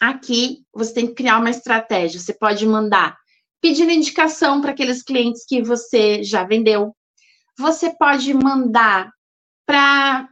[0.00, 2.20] Aqui você tem que criar uma estratégia.
[2.20, 3.16] Você pode mandar
[3.60, 6.94] pedindo indicação para aqueles clientes que você já vendeu.
[7.58, 9.10] Você pode mandar
[9.66, 10.28] para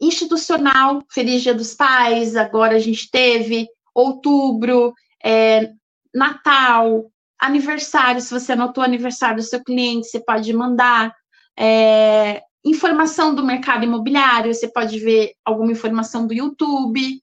[0.00, 4.92] institucional, Feliz Dia dos Pais, agora a gente teve, outubro,
[5.24, 5.70] é,
[6.14, 11.14] Natal, aniversário, se você anotou aniversário do seu cliente, você pode mandar.
[11.58, 17.21] É, informação do mercado imobiliário, você pode ver alguma informação do YouTube.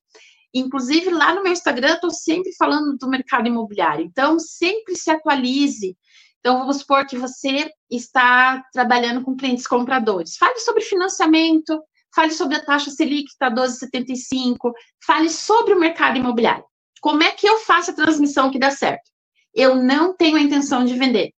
[0.54, 4.06] Inclusive, lá no meu Instagram, eu estou sempre falando do mercado imobiliário.
[4.06, 5.96] Então, sempre se atualize.
[6.40, 10.38] Então, vamos supor que você está trabalhando com clientes compradores.
[10.38, 11.82] Fale sobre financiamento,
[12.16, 14.72] fale sobre a taxa Selic, que está 12,75,
[15.06, 16.64] fale sobre o mercado imobiliário.
[17.02, 19.10] Como é que eu faço a transmissão que dá certo?
[19.54, 21.32] eu não tenho a intenção de vender.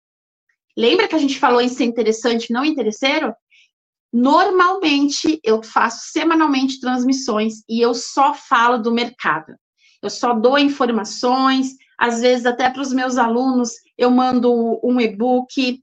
[0.77, 3.33] Lembra que a gente falou em ser interessante, não interesseiro?
[4.11, 9.55] Normalmente eu faço semanalmente transmissões e eu só falo do mercado.
[10.01, 15.79] Eu só dou informações, às vezes até para os meus alunos eu mando um e-book,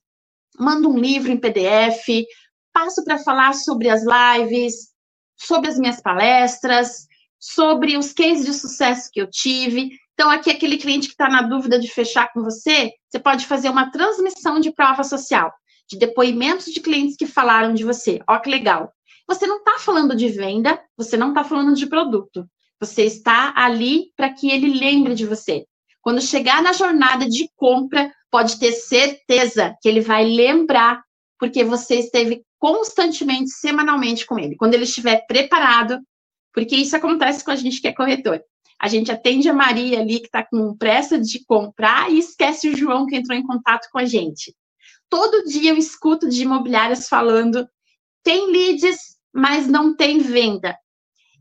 [0.58, 2.26] mando um livro em PDF,
[2.72, 4.88] passo para falar sobre as lives,
[5.36, 7.06] sobre as minhas palestras,
[7.38, 9.90] sobre os cases de sucesso que eu tive.
[10.14, 13.70] Então, aqui, aquele cliente que está na dúvida de fechar com você, você pode fazer
[13.70, 15.52] uma transmissão de prova social,
[15.88, 18.20] de depoimentos de clientes que falaram de você.
[18.28, 18.92] Ó, que legal.
[19.26, 22.46] Você não está falando de venda, você não está falando de produto.
[22.80, 25.66] Você está ali para que ele lembre de você.
[26.00, 31.02] Quando chegar na jornada de compra, pode ter certeza que ele vai lembrar,
[31.38, 34.56] porque você esteve constantemente, semanalmente com ele.
[34.56, 36.00] Quando ele estiver preparado,
[36.52, 38.42] porque isso acontece com a gente que é corretor
[38.78, 42.76] a gente atende a Maria ali, que está com pressa de comprar, e esquece o
[42.76, 44.54] João que entrou em contato com a gente.
[45.10, 47.68] Todo dia eu escuto de imobiliárias falando:
[48.22, 50.76] tem leads, mas não tem venda.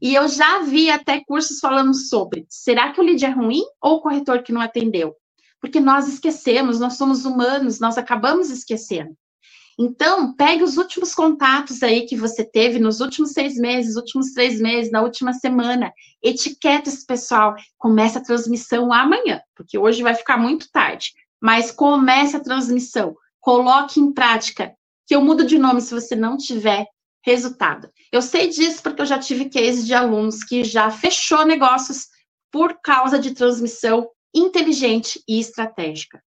[0.02, 3.96] E eu já vi até cursos falando sobre: será que o lead é ruim ou
[3.96, 5.16] o corretor que não atendeu?
[5.60, 9.18] Porque nós esquecemos, nós somos humanos, nós acabamos esquecendo.
[9.80, 14.60] Então, pegue os últimos contatos aí que você teve nos últimos seis meses, últimos três
[14.60, 20.36] meses, na última semana, etiqueta esse pessoal, começa a transmissão amanhã, porque hoje vai ficar
[20.36, 25.94] muito tarde, mas comece a transmissão, coloque em prática, que eu mudo de nome se
[25.94, 26.86] você não tiver
[27.24, 27.92] resultado.
[28.12, 32.08] Eu sei disso porque eu já tive cases de alunos que já fechou negócios
[32.52, 36.22] por causa de transmissão inteligente e estratégica.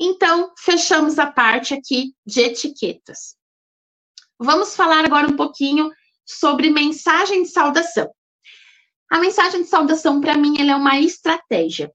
[0.00, 3.36] Então, fechamos a parte aqui de etiquetas.
[4.38, 5.90] Vamos falar agora um pouquinho
[6.26, 8.10] sobre mensagem de saudação.
[9.10, 11.92] A mensagem de saudação, para mim, ela é uma estratégia.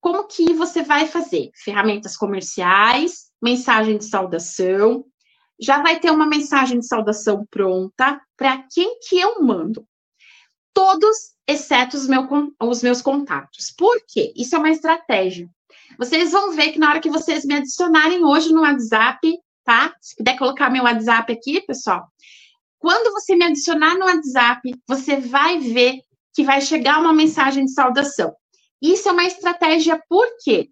[0.00, 1.50] Como que você vai fazer?
[1.54, 5.04] Ferramentas comerciais, mensagem de saudação.
[5.60, 9.86] Já vai ter uma mensagem de saudação pronta para quem que eu mando.
[10.72, 12.26] Todos, exceto os, meu,
[12.62, 13.72] os meus contatos.
[13.76, 14.32] Por quê?
[14.34, 15.48] Isso é uma estratégia.
[15.98, 19.94] Vocês vão ver que na hora que vocês me adicionarem hoje no WhatsApp, tá?
[20.00, 22.06] Se puder colocar meu WhatsApp aqui, pessoal.
[22.78, 26.00] Quando você me adicionar no WhatsApp, você vai ver
[26.32, 28.34] que vai chegar uma mensagem de saudação.
[28.80, 30.70] Isso é uma estratégia por quê?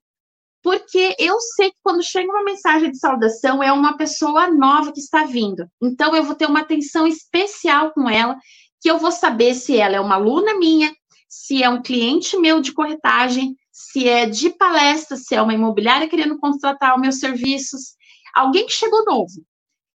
[0.62, 5.00] Porque eu sei que quando chega uma mensagem de saudação é uma pessoa nova que
[5.00, 5.68] está vindo.
[5.82, 8.36] Então eu vou ter uma atenção especial com ela,
[8.80, 10.92] que eu vou saber se ela é uma aluna minha,
[11.28, 16.08] se é um cliente meu de corretagem, se é de palestra, se é uma imobiliária
[16.08, 17.94] querendo contratar os meus serviços,
[18.34, 19.44] alguém que chegou novo.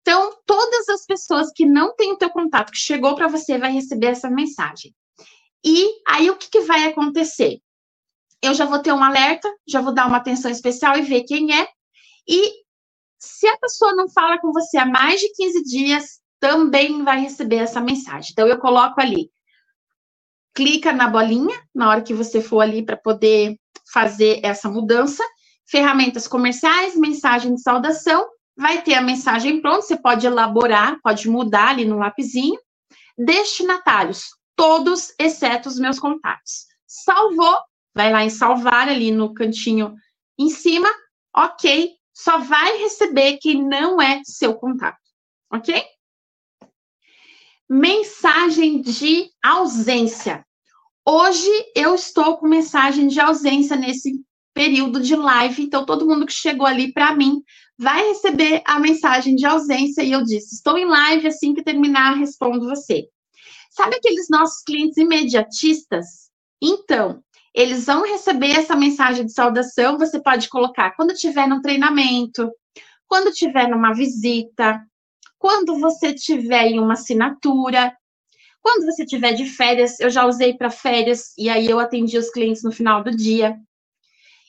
[0.02, 3.72] Então, todas as pessoas que não têm o teu contato, que chegou para você, vai
[3.72, 4.94] receber essa mensagem.
[5.64, 7.60] E aí, o que, que vai acontecer?
[8.42, 11.54] Eu já vou ter um alerta, já vou dar uma atenção especial e ver quem
[11.54, 11.68] é.
[12.28, 12.54] E
[13.20, 17.58] se a pessoa não fala com você há mais de 15 dias, também vai receber
[17.58, 18.32] essa mensagem.
[18.32, 19.30] Então, eu coloco ali,
[20.54, 23.60] clica na bolinha, na hora que você for ali para poder
[23.92, 25.24] fazer essa mudança,
[25.70, 28.28] ferramentas comerciais, mensagem de saudação,
[28.58, 32.60] vai ter a mensagem pronta, você pode elaborar, pode mudar ali no lapisinho,
[33.18, 34.26] destinatários,
[34.56, 36.66] todos exceto os meus contatos.
[36.88, 37.58] Salvou,
[38.00, 39.94] vai lá em salvar ali no cantinho
[40.38, 40.90] em cima,
[41.36, 44.98] ok, só vai receber quem não é seu contato,
[45.52, 45.84] ok?
[47.70, 50.46] Mensagem de ausência.
[51.06, 54.24] Hoje eu estou com mensagem de ausência nesse
[54.54, 57.44] período de live, então todo mundo que chegou ali para mim
[57.78, 62.14] vai receber a mensagem de ausência e eu disse: estou em live, assim que terminar,
[62.14, 63.10] respondo você.
[63.72, 66.30] Sabe aqueles nossos clientes imediatistas?
[66.62, 67.24] Então,
[67.54, 69.98] eles vão receber essa mensagem de saudação.
[69.98, 72.52] Você pode colocar quando estiver no treinamento,
[73.08, 74.82] quando estiver numa visita,
[75.38, 77.96] quando você tiver em uma assinatura,
[78.62, 80.00] quando você tiver de férias.
[80.00, 83.58] Eu já usei para férias e aí eu atendi os clientes no final do dia.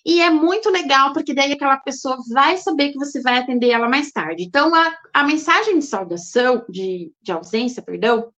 [0.04, 3.88] E é muito legal, porque daí aquela pessoa vai saber que você vai atender ela
[3.88, 4.42] mais tarde.
[4.42, 8.32] Então, a, a mensagem de saudação, de, de ausência, perdão,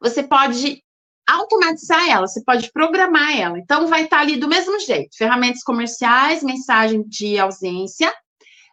[0.00, 0.84] você pode
[1.26, 3.58] automatizar ela, você pode programar ela.
[3.58, 8.12] Então, vai estar ali do mesmo jeito: ferramentas comerciais, mensagem de ausência.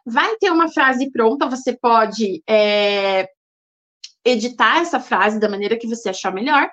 [0.06, 3.26] Vai ter uma frase pronta, você pode é,
[4.24, 6.70] editar essa frase da maneira que você achar melhor.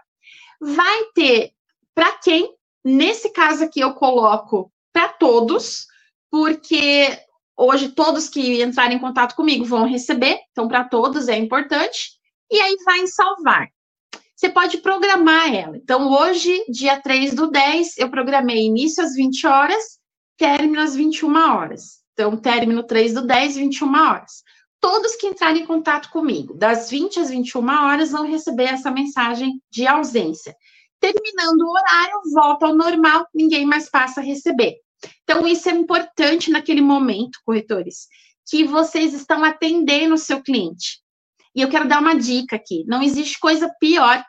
[0.60, 1.52] Vai ter
[1.96, 2.54] para quem,
[2.84, 5.88] nesse caso aqui, eu coloco para todos,
[6.30, 7.18] porque
[7.58, 12.12] hoje todos que entrarem em contato comigo vão receber, então para todos é importante,
[12.50, 13.68] e aí vai em salvar.
[14.42, 15.78] Você pode programar ela.
[15.78, 20.00] Então, hoje, dia 3 do 10, eu programei início às 20 horas,
[20.36, 22.00] término às 21 horas.
[22.14, 24.42] Então, término 3 do 10, 21 horas.
[24.80, 29.62] Todos que entrarem em contato comigo, das 20 às 21 horas, vão receber essa mensagem
[29.70, 30.56] de ausência.
[31.00, 34.74] Terminando o horário, volta ao normal, ninguém mais passa a receber.
[35.22, 38.08] Então, isso é importante naquele momento, corretores,
[38.50, 41.00] que vocês estão atendendo o seu cliente.
[41.54, 44.24] E eu quero dar uma dica aqui: não existe coisa pior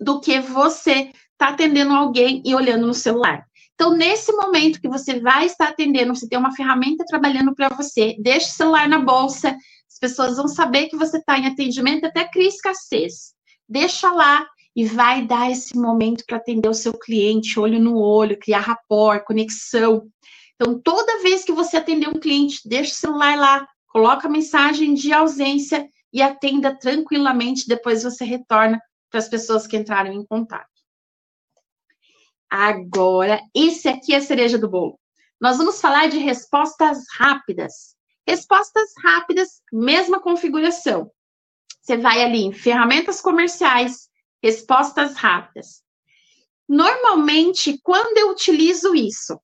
[0.00, 3.44] do que você estar tá atendendo alguém e olhando no celular.
[3.74, 8.16] Então, nesse momento que você vai estar atendendo, você tem uma ferramenta trabalhando para você,
[8.18, 9.56] deixa o celular na bolsa,
[9.88, 13.34] as pessoas vão saber que você está em atendimento, até cria escassez.
[13.68, 14.44] Deixa lá,
[14.78, 19.24] e vai dar esse momento para atender o seu cliente, olho no olho, criar rapport,
[19.24, 20.06] conexão.
[20.54, 24.94] Então, toda vez que você atender um cliente, deixa o celular lá, coloca a mensagem
[24.94, 28.80] de ausência e atenda tranquilamente, depois você retorna
[29.10, 30.68] para as pessoas que entraram em contato.
[32.50, 34.98] Agora, esse aqui é a cereja do bolo.
[35.40, 37.96] Nós vamos falar de respostas rápidas.
[38.26, 41.10] Respostas rápidas, mesma configuração.
[41.80, 44.08] Você vai ali em ferramentas comerciais,
[44.42, 45.82] respostas rápidas.
[46.68, 49.40] Normalmente, quando eu utilizo isso,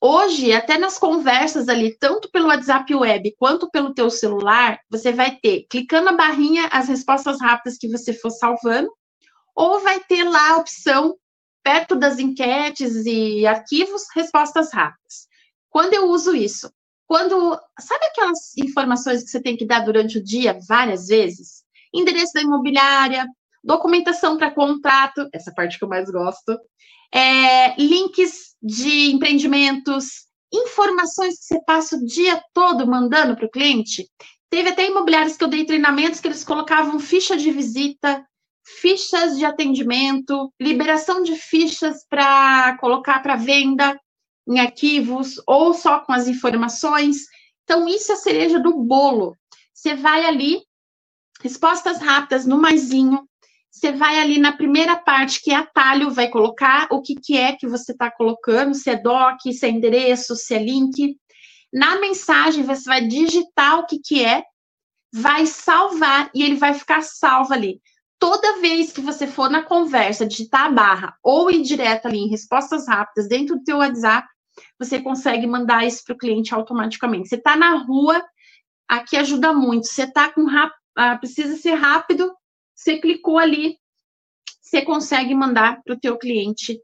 [0.00, 5.36] hoje, até nas conversas ali, tanto pelo WhatsApp web quanto pelo teu celular, você vai
[5.36, 8.90] ter, clicando na barrinha, as respostas rápidas que você for salvando,
[9.54, 11.16] ou vai ter lá a opção,
[11.62, 15.26] perto das enquetes e arquivos, respostas rápidas.
[15.70, 16.70] Quando eu uso isso?
[17.06, 21.64] Quando, sabe aquelas informações que você tem que dar durante o dia várias vezes?
[21.94, 23.26] Endereço da imobiliária,
[23.62, 26.58] documentação para contrato, essa parte que eu mais gosto,
[27.12, 34.08] é, links de empreendimentos, informações que você passa o dia todo mandando para o cliente.
[34.50, 38.24] Teve até imobiliários que eu dei treinamentos que eles colocavam ficha de visita,
[38.64, 43.98] fichas de atendimento, liberação de fichas para colocar para venda
[44.48, 47.24] em arquivos ou só com as informações.
[47.64, 49.36] Então, isso é a cereja do bolo.
[49.74, 50.62] Você vai ali,
[51.40, 53.28] respostas rápidas no maisinho,
[53.76, 57.52] você vai ali na primeira parte, que é atalho, vai colocar o que, que é
[57.52, 61.14] que você está colocando, se é doc, se é endereço, se é link.
[61.70, 64.42] Na mensagem, você vai digitar o que, que é,
[65.12, 67.82] vai salvar e ele vai ficar salvo ali.
[68.18, 72.30] Toda vez que você for na conversa, digitar a barra ou ir direto ali em
[72.30, 74.26] respostas rápidas dentro do teu WhatsApp,
[74.78, 77.28] você consegue mandar isso para o cliente automaticamente.
[77.28, 78.24] Você está na rua,
[78.88, 79.86] aqui ajuda muito.
[79.86, 80.46] Você está com
[80.96, 82.34] ah, precisa ser rápido,
[82.76, 83.78] você clicou ali,
[84.60, 86.78] você consegue mandar para o teu cliente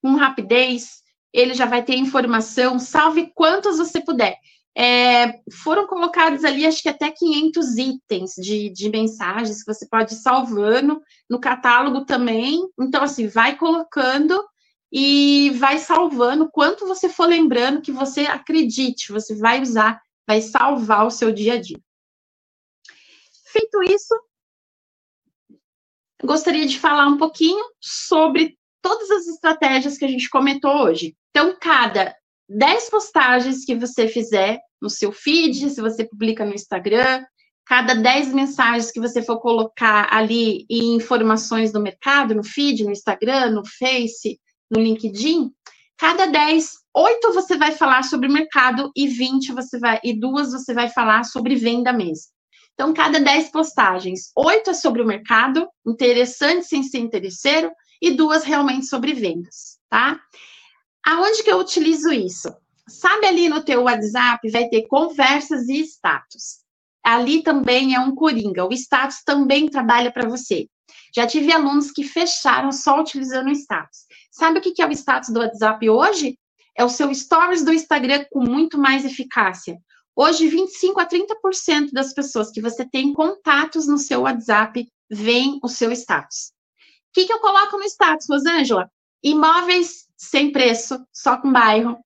[0.00, 4.36] com rapidez, ele já vai ter informação, salve quantos você puder.
[4.74, 10.14] É, foram colocados ali, acho que até 500 itens de, de mensagens que você pode
[10.14, 12.58] ir salvando no catálogo também.
[12.80, 14.42] Então, assim, vai colocando
[14.90, 21.06] e vai salvando quanto você for lembrando que você acredite, você vai usar, vai salvar
[21.06, 21.80] o seu dia a dia.
[23.46, 24.14] Feito isso,
[26.24, 31.16] gostaria de falar um pouquinho sobre todas as estratégias que a gente comentou hoje.
[31.30, 32.14] Então, cada
[32.48, 37.24] 10 postagens que você fizer no seu feed, se você publica no Instagram,
[37.64, 42.90] cada 10 mensagens que você for colocar ali em informações do mercado, no feed, no
[42.90, 44.38] Instagram, no Face,
[44.70, 45.50] no LinkedIn,
[45.96, 50.74] cada 10, 8 você vai falar sobre mercado e 20 você vai e duas você
[50.74, 52.32] vai falar sobre venda mesmo.
[52.74, 57.70] Então, cada 10 postagens, 8 é sobre o mercado, interessante sem ser interesseiro,
[58.00, 60.20] e duas realmente sobre vendas, tá?
[61.06, 62.52] Aonde que eu utilizo isso?
[62.88, 66.62] Sabe ali no teu WhatsApp vai ter conversas e status
[67.02, 68.64] ali também é um coringa.
[68.64, 70.68] O status também trabalha para você.
[71.14, 74.06] Já tive alunos que fecharam só utilizando o status.
[74.30, 76.38] Sabe o que é o status do WhatsApp hoje?
[76.76, 79.76] É o seu stories do Instagram com muito mais eficácia.
[80.14, 85.68] Hoje, 25 a 30% das pessoas que você tem contatos no seu WhatsApp veem o
[85.68, 86.52] seu status.
[87.10, 88.90] O que, que eu coloco no status, Rosângela?
[89.22, 91.98] Imóveis sem preço, só com bairro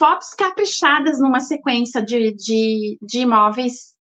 [0.00, 3.94] fotos caprichadas numa sequência de, de, de imóveis.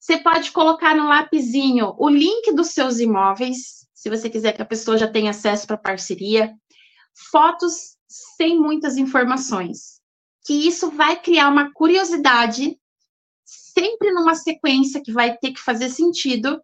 [0.00, 4.66] Você pode colocar no lapisinho o link dos seus imóveis, se você quiser que a
[4.66, 6.52] pessoa já tenha acesso para parceria.
[7.30, 9.97] Fotos sem muitas informações.
[10.48, 12.78] Que isso vai criar uma curiosidade,
[13.44, 16.60] sempre numa sequência que vai ter que fazer sentido,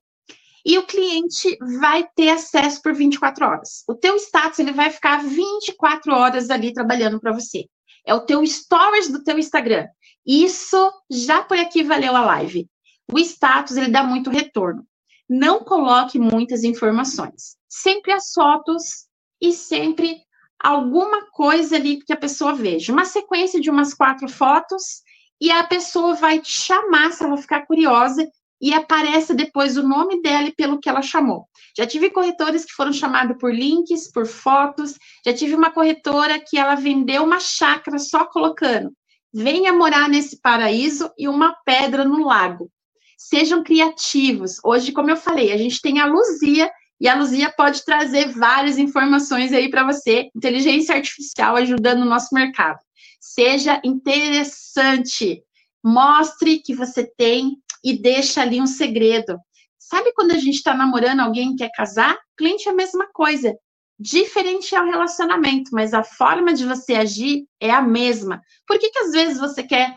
[0.65, 3.85] e o cliente vai ter acesso por 24 horas.
[3.87, 7.67] O teu status ele vai ficar 24 horas ali trabalhando para você
[8.05, 9.89] é o teu stories do teu Instagram.
[10.27, 12.69] Isso já por aqui valeu a live.
[13.11, 14.87] O status ele dá muito retorno.
[15.29, 17.57] Não coloque muitas informações.
[17.69, 19.07] Sempre as fotos
[19.41, 20.21] e sempre
[20.65, 22.91] alguma coisa ali que a pessoa veja.
[22.91, 25.03] Uma sequência de umas quatro fotos
[25.39, 28.27] e a pessoa vai te chamar se ela ficar curiosa
[28.59, 31.47] e aparece depois o nome dela e pelo que ela chamou.
[31.77, 34.95] Já tive corretores que foram chamados por links, por fotos.
[35.27, 38.91] Já tive uma corretora que ela vendeu uma chácara só colocando:
[39.35, 42.71] venha morar nesse paraíso e uma pedra no lago.
[43.19, 44.59] Sejam criativos.
[44.65, 46.71] Hoje, como eu falei, a gente tem a Luzia
[47.05, 50.31] e a Luzia pode trazer várias informações aí para você.
[50.35, 52.79] Inteligência artificial ajudando o nosso mercado.
[53.21, 55.43] Seja interessante.
[55.85, 59.39] Mostre que você tem e deixa ali um segredo.
[59.79, 62.19] Sabe quando a gente está namorando alguém que quer casar?
[62.39, 63.55] Cliente é a mesma coisa.
[63.99, 68.41] Diferente é o relacionamento, mas a forma de você agir é a mesma.
[68.67, 69.95] Por que, que às vezes você quer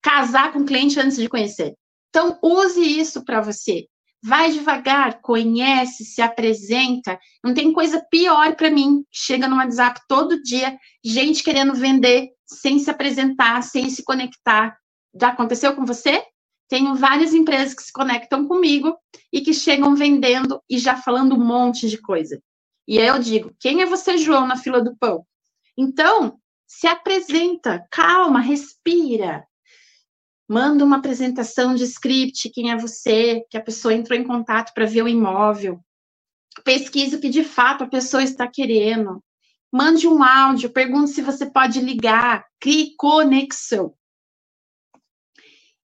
[0.00, 1.74] casar com o cliente antes de conhecer?
[2.08, 3.86] Então, use isso para você.
[4.26, 7.16] Vai devagar, conhece, se apresenta.
[7.44, 9.04] Não tem coisa pior para mim.
[9.08, 14.76] Chega no WhatsApp todo dia, gente querendo vender sem se apresentar, sem se conectar.
[15.14, 16.24] Já aconteceu com você?
[16.68, 18.98] Tenho várias empresas que se conectam comigo
[19.32, 22.42] e que chegam vendendo e já falando um monte de coisa.
[22.88, 25.24] E aí eu digo: quem é você, João, na fila do pão?
[25.78, 29.46] Então, se apresenta, calma, respira.
[30.48, 34.86] Manda uma apresentação de script, quem é você, que a pessoa entrou em contato para
[34.86, 35.80] ver o imóvel.
[36.64, 39.22] Pesquise o que de fato a pessoa está querendo.
[39.72, 43.94] Mande um áudio, pergunte se você pode ligar, crie conexão.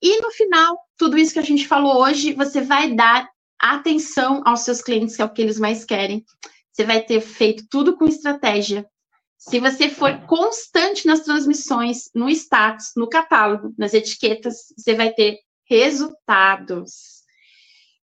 [0.00, 3.28] E no final, tudo isso que a gente falou hoje, você vai dar
[3.60, 6.24] atenção aos seus clientes, que é o que eles mais querem.
[6.72, 8.86] Você vai ter feito tudo com estratégia.
[9.49, 15.40] Se você for constante nas transmissões, no status, no catálogo, nas etiquetas, você vai ter
[15.68, 17.22] resultados.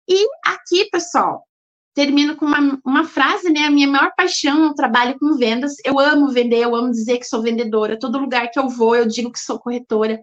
[0.10, 1.48] E aqui, pessoal,
[1.94, 3.66] termino com uma, uma frase, né?
[3.66, 5.76] A minha maior paixão é o trabalho com vendas.
[5.86, 8.00] Eu amo vender, eu amo dizer que sou vendedora.
[8.00, 10.20] Todo lugar que eu vou, eu digo que sou corretora.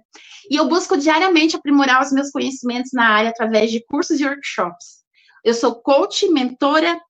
[0.51, 5.05] E eu busco diariamente aprimorar os meus conhecimentos na área através de cursos e workshops.
[5.45, 7.01] Eu sou coach, mentora,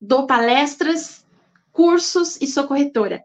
[0.00, 1.26] dou palestras,
[1.72, 3.24] cursos e sou corretora.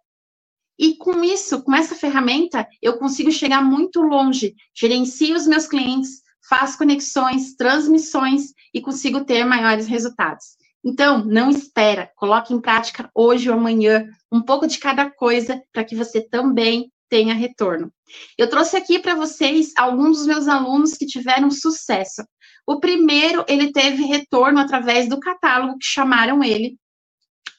[0.78, 6.21] E com isso, com essa ferramenta, eu consigo chegar muito longe, gerencio os meus clientes,
[6.49, 10.57] faço conexões, transmissões e consigo ter maiores resultados.
[10.84, 15.84] Então, não espera, coloque em prática hoje ou amanhã um pouco de cada coisa para
[15.84, 17.93] que você também tenha retorno.
[18.38, 22.24] Eu trouxe aqui para vocês alguns dos meus alunos que tiveram sucesso.
[22.67, 26.78] O primeiro, ele teve retorno através do catálogo que chamaram ele.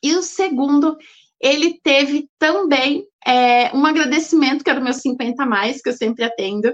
[0.02, 0.96] E o segundo,
[1.40, 5.92] ele teve também é, um agradecimento, que era o meu 50 a mais, que eu
[5.92, 6.72] sempre atendo,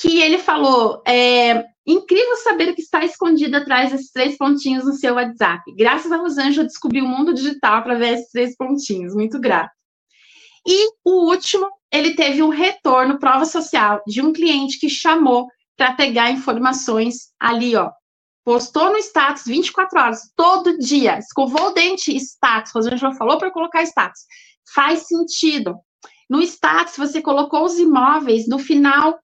[0.00, 4.92] que ele falou: é, incrível saber o que está escondido atrás desses três pontinhos no
[4.92, 5.62] seu WhatsApp.
[5.76, 9.14] Graças a Rosângela, eu descobri o mundo digital através desses três pontinhos.
[9.14, 9.70] Muito grato.
[10.66, 15.92] E o último, ele teve um retorno, prova social, de um cliente que chamou para
[15.92, 17.90] pegar informações ali, ó,
[18.46, 23.82] postou no status 24 horas, todo dia, escovou o dente, status, Rosângela falou para colocar
[23.82, 24.20] status.
[24.72, 25.74] Faz sentido.
[26.30, 29.18] No status, você colocou os imóveis, no final,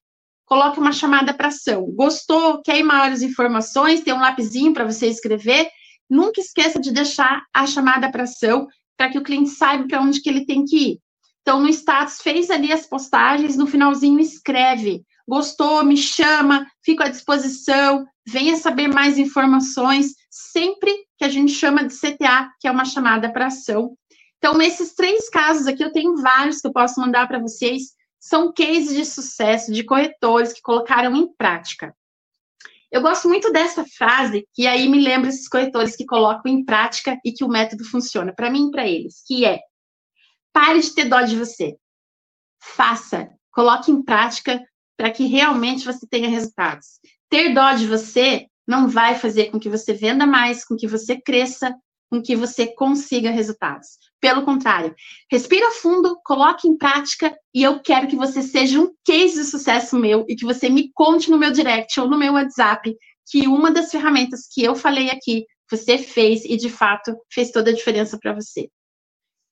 [0.45, 1.87] coloque uma chamada para ação.
[1.95, 2.63] Gostou?
[2.63, 4.01] Quer maiores informações?
[4.01, 5.71] Tem um lapisinho para você escrever.
[6.11, 8.67] Nunca esqueça de deixar a chamada para ação
[8.97, 10.99] para que o cliente saiba para onde que ele tem que ir.
[11.43, 15.05] Então, no status, fez ali as postagens, no finalzinho escreve.
[15.29, 21.87] Gostou, me chama, fico à disposição, venha saber mais informações, sempre que a gente chama
[21.87, 23.97] de CTA, que é uma chamada para ação.
[24.39, 28.53] Então, esses três casos aqui, eu tenho vários que eu posso mandar para vocês, são
[28.53, 31.95] cases de sucesso de corretores que colocaram em prática.
[32.91, 37.19] Eu gosto muito dessa frase, que aí me lembra esses corretores que colocam em prática
[37.25, 39.61] e que o método funciona, para mim e para eles, que é
[40.53, 41.77] pare de ter dó de você.
[42.63, 44.63] Faça, coloque em prática
[44.97, 47.01] para que realmente você tenha resultados.
[47.29, 51.21] Ter dó de você não vai fazer com que você venda mais, com que você
[51.21, 51.75] cresça,
[52.11, 53.89] com que você consiga resultados.
[54.21, 54.95] Pelo contrário,
[55.31, 59.99] respira fundo, coloque em prática e eu quero que você seja um case de sucesso
[59.99, 62.95] meu e que você me conte no meu direct ou no meu WhatsApp
[63.29, 67.71] que uma das ferramentas que eu falei aqui você fez e de fato fez toda
[67.71, 68.69] a diferença para você.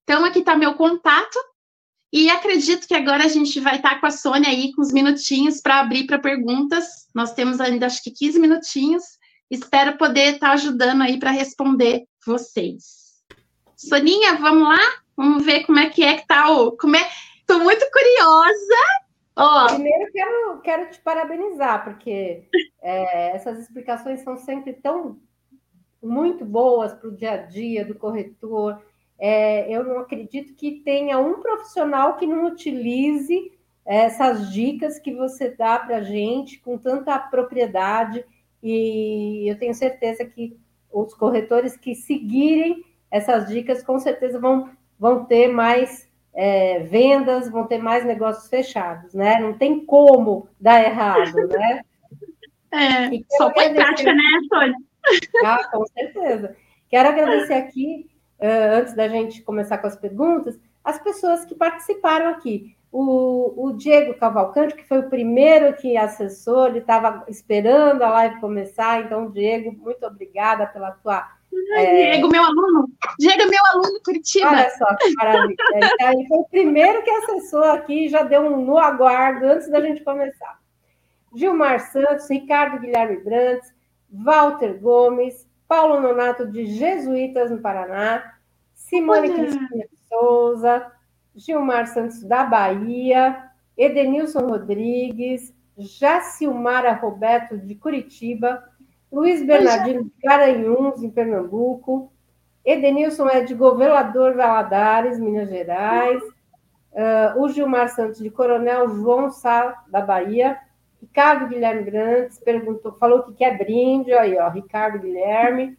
[0.03, 1.39] Então aqui está meu contato
[2.13, 4.93] e acredito que agora a gente vai estar tá com a Sônia aí com uns
[4.93, 7.09] minutinhos para abrir para perguntas.
[7.15, 9.05] Nós temos ainda acho que 15 minutinhos.
[9.49, 13.23] Espero poder estar tá ajudando aí para responder vocês.
[13.77, 14.81] Soninha, vamos lá?
[15.17, 16.73] Vamos ver como é que é que tá o.
[16.73, 17.09] Como é...
[17.47, 19.01] Tô muito curiosa.
[19.37, 19.67] Oh.
[19.75, 22.49] Primeiro, quero, quero te parabenizar, porque
[22.83, 25.19] é, essas explicações são sempre tão
[26.03, 28.83] muito boas para o dia a dia do corretor.
[29.21, 33.53] É, eu não acredito que tenha um profissional que não utilize
[33.85, 38.25] essas dicas que você dá para a gente com tanta propriedade,
[38.63, 40.57] e eu tenho certeza que
[40.93, 47.67] os corretores que seguirem essas dicas com certeza vão, vão ter mais é, vendas, vão
[47.67, 49.41] ter mais negócios fechados, né?
[49.41, 51.83] Não tem como dar errado, né?
[52.73, 54.77] É, só foi prática, né, Antônio?
[55.45, 56.57] Ah, com certeza.
[56.89, 58.09] Quero agradecer aqui,
[58.41, 62.77] antes da gente começar com as perguntas, as pessoas que participaram aqui.
[62.93, 68.41] O, o Diego Cavalcante, que foi o primeiro que acessou, ele estava esperando a live
[68.41, 69.05] começar.
[69.05, 71.25] Então, Diego, muito obrigada pela tua.
[71.75, 72.11] Ai, é...
[72.11, 72.89] Diego, meu aluno.
[73.19, 74.49] Diego, meu aluno, Curitiba.
[74.49, 75.57] Olha só que maravilha.
[76.01, 80.03] ele foi o primeiro que acessou aqui, já deu um no aguardo antes da gente
[80.03, 80.59] começar.
[81.35, 83.73] Gilmar Santos, Ricardo Guilherme Brantes,
[84.11, 88.35] Walter Gomes, Paulo Nonato de Jesuítas, no Paraná,
[88.75, 89.35] Simone Olha.
[89.35, 90.93] Cristina Souza,
[91.33, 98.65] Gilmar Santos da Bahia, Edenilson Rodrigues, Jacilmara Roberto de Curitiba,
[99.13, 102.13] Luiz Bernardino de Garanhuns, em Pernambuco,
[102.65, 106.21] Edenilson é de Governador Valadares, Minas Gerais,
[106.91, 110.59] uh, o Gilmar Santos de Coronel João Sá, da Bahia,
[111.01, 115.79] Ricardo Guilherme Grandes perguntou, falou que quer brinde, aí, ó, Ricardo Guilherme,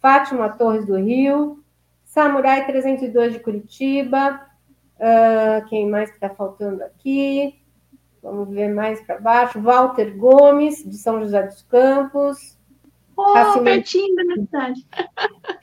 [0.00, 1.62] Fátima Torres do Rio,
[2.04, 4.40] Samurai 302 de Curitiba,
[5.02, 7.58] Uh, quem mais que está faltando aqui?
[8.22, 9.60] Vamos ver mais para baixo.
[9.60, 12.56] Walter Gomes, de São José dos Campos.
[13.16, 14.86] Oh, Racimento, pertinho da minha cidade.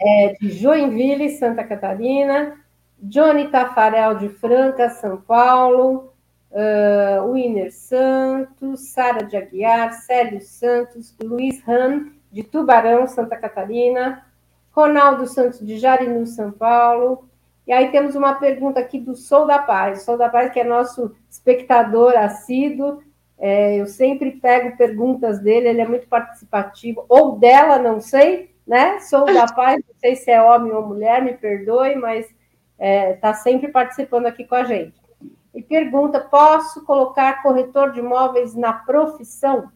[0.01, 2.57] É, de Joinville, Santa Catarina.
[3.01, 6.13] Johnny Tafarel, de Franca, São Paulo.
[6.51, 14.25] Uh, Winner Santos, Sara de Aguiar, Célio Santos, Luiz Ram, de Tubarão, Santa Catarina.
[14.71, 17.27] Ronaldo Santos, de Jarinu, São Paulo.
[17.67, 20.03] E aí temos uma pergunta aqui do Sou da Paz.
[20.03, 23.03] Sou da Paz, que é nosso espectador assíduo.
[23.37, 27.05] É, eu sempre pego perguntas dele, ele é muito participativo.
[27.07, 28.99] Ou dela, não sei, né?
[28.99, 32.35] Sou da Paz, não sei se é homem ou mulher, me perdoe, mas está
[32.79, 34.93] é, tá sempre participando aqui com a gente.
[35.53, 39.71] E pergunta: posso colocar corretor de imóveis na profissão?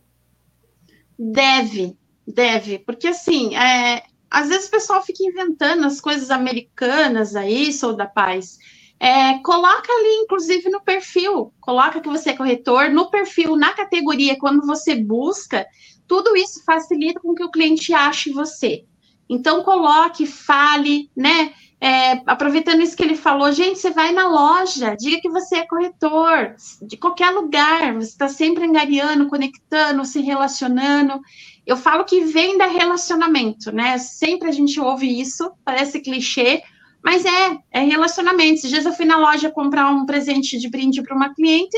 [1.18, 1.98] Deve,
[2.28, 7.96] deve, porque assim, é, às vezes o pessoal fica inventando as coisas americanas aí, sou
[7.96, 8.58] da paz.
[9.00, 11.54] É, coloca ali, inclusive, no perfil.
[11.60, 15.68] Coloca que você é corretor, no perfil, na categoria, quando você busca,
[16.08, 18.86] tudo isso facilita com que o cliente ache você.
[19.30, 21.54] Então, coloque, fale, né?
[21.84, 25.68] É, aproveitando isso que ele falou, gente, você vai na loja, diga que você é
[25.68, 31.20] corretor, de qualquer lugar, você está sempre angariando, conectando, se relacionando.
[31.68, 33.98] Eu falo que vem da relacionamento, né?
[33.98, 36.64] Sempre a gente ouve isso, parece clichê,
[37.04, 38.54] mas é, é relacionamento.
[38.54, 41.78] Esses dias eu fui na loja comprar um presente de brinde para uma cliente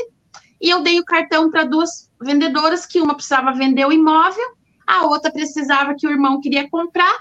[0.61, 4.45] e eu dei o cartão para duas vendedoras, que uma precisava vender o imóvel,
[4.85, 7.17] a outra precisava que o irmão queria comprar,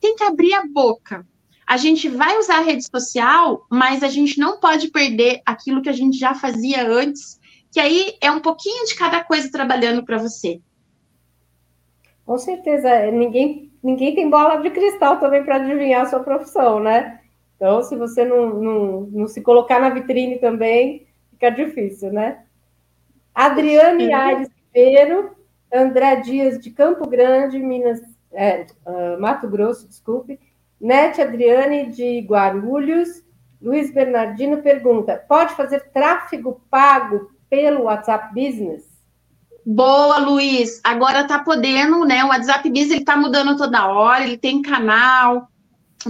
[0.00, 1.24] tem que abrir a boca.
[1.66, 5.88] A gente vai usar a rede social, mas a gente não pode perder aquilo que
[5.88, 7.40] a gente já fazia antes,
[7.72, 10.60] que aí é um pouquinho de cada coisa trabalhando para você.
[12.24, 17.20] Com certeza, ninguém, ninguém tem bola de cristal também para adivinhar a sua profissão, né?
[17.56, 22.44] Então, se você não, não, não se colocar na vitrine também, fica difícil, né?
[23.34, 25.36] Adriane Aires Ribeiro,
[25.72, 28.00] André Dias de Campo Grande, Minas,
[28.32, 30.38] é, uh, Mato Grosso, desculpe.
[30.80, 33.22] Nete Adriane de Guarulhos.
[33.60, 38.84] Luiz Bernardino pergunta: pode fazer tráfego pago pelo WhatsApp Business?
[39.64, 40.80] Boa, Luiz.
[40.84, 42.22] Agora tá podendo, né?
[42.24, 45.48] O WhatsApp Business ele tá mudando toda hora, ele tem canal,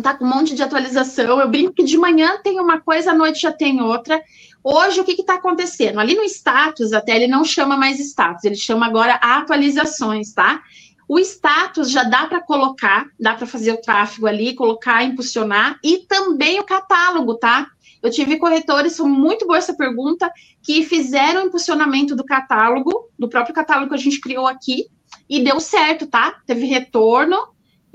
[0.03, 1.41] tá com um monte de atualização.
[1.41, 4.21] Eu brinco que de manhã tem uma coisa, à noite já tem outra.
[4.63, 6.01] Hoje, o que está acontecendo?
[6.01, 10.61] Ali no status, até ele não chama mais status, ele chama agora atualizações, tá?
[11.09, 15.99] O status já dá para colocar, dá para fazer o tráfego ali, colocar, impulsionar, e
[15.99, 17.69] também o catálogo, tá?
[18.03, 20.31] Eu tive corretores, foi muito boa essa pergunta,
[20.63, 24.87] que fizeram o impulsionamento do catálogo, do próprio catálogo que a gente criou aqui,
[25.29, 26.41] e deu certo, tá?
[26.47, 27.37] Teve retorno,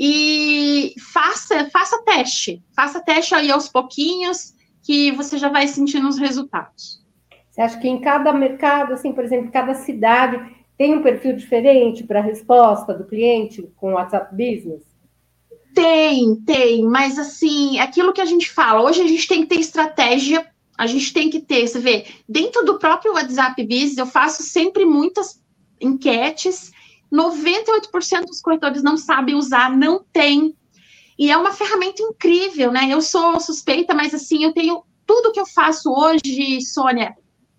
[0.03, 6.17] e faça, faça teste, faça teste aí aos pouquinhos, que você já vai sentindo os
[6.17, 7.05] resultados.
[7.51, 10.39] Você acha que em cada mercado, assim, por exemplo, cada cidade
[10.81, 14.81] tem um perfil diferente para a resposta do cliente com WhatsApp Business?
[15.75, 19.59] Tem, tem, mas assim, aquilo que a gente fala, hoje a gente tem que ter
[19.59, 20.43] estratégia,
[20.75, 24.83] a gente tem que ter, você vê, dentro do próprio WhatsApp Business, eu faço sempre
[24.83, 25.39] muitas
[25.79, 26.71] enquetes,
[27.13, 30.55] 98% dos corretores não sabem usar, não tem
[31.15, 32.87] e é uma ferramenta incrível, né?
[32.89, 37.15] Eu sou suspeita, mas assim, eu tenho tudo que eu faço hoje, Sônia,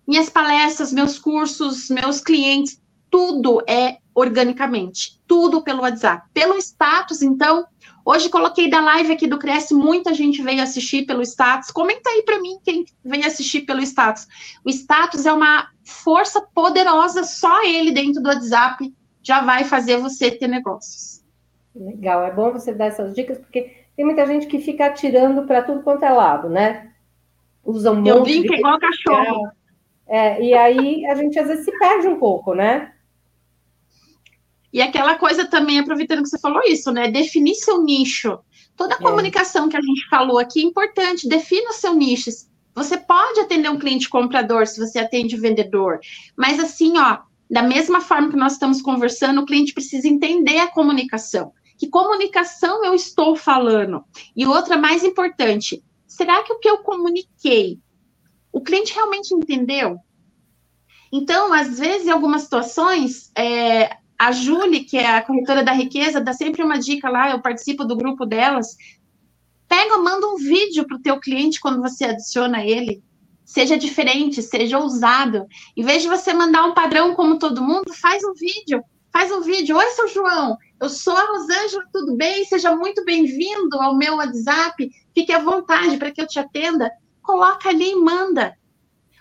[0.08, 2.81] minhas palestras, meus cursos, meus clientes,
[3.12, 6.26] tudo é organicamente, tudo pelo WhatsApp.
[6.32, 7.66] Pelo status, então,
[8.06, 11.70] hoje coloquei da live aqui do Cresce, muita gente veio assistir pelo status.
[11.70, 14.26] Comenta aí para mim quem veio assistir pelo status.
[14.64, 18.90] O status é uma força poderosa, só ele dentro do WhatsApp
[19.22, 21.22] já vai fazer você ter negócios.
[21.76, 25.62] Legal, é bom você dar essas dicas, porque tem muita gente que fica atirando para
[25.62, 26.92] tudo quanto é lado, né?
[27.62, 28.58] Usa um Eu monte brinco de...
[28.58, 29.50] igual cachorro.
[30.08, 32.91] É, e aí a gente às vezes se perde um pouco, né?
[34.72, 37.10] E aquela coisa também, aproveitando que você falou isso, né?
[37.10, 38.38] Definir seu nicho.
[38.76, 39.00] Toda a é.
[39.00, 42.30] comunicação que a gente falou aqui é importante, defina o seu nicho.
[42.74, 46.00] Você pode atender um cliente comprador se você atende vendedor,
[46.34, 47.18] mas assim, ó,
[47.50, 51.52] da mesma forma que nós estamos conversando, o cliente precisa entender a comunicação
[51.82, 54.04] que comunicação eu estou falando?
[54.36, 57.80] E outra mais importante, será que o que eu comuniquei,
[58.52, 59.98] o cliente realmente entendeu?
[61.12, 66.20] Então, às vezes, em algumas situações, é, a Julie, que é a corretora da riqueza,
[66.20, 68.76] dá sempre uma dica lá, eu participo do grupo delas.
[69.66, 73.02] Pega, manda um vídeo para o teu cliente quando você adiciona ele.
[73.44, 75.44] Seja diferente, seja ousado.
[75.76, 78.84] Em vez de você mandar um padrão como todo mundo, faz um vídeo.
[79.12, 79.76] Faz um vídeo.
[79.76, 82.44] Oi, seu João, eu sou a Rosângela, tudo bem?
[82.44, 84.88] Seja muito bem-vindo ao meu WhatsApp.
[85.12, 86.88] Fique à vontade para que eu te atenda.
[87.22, 88.56] Coloca ali e manda.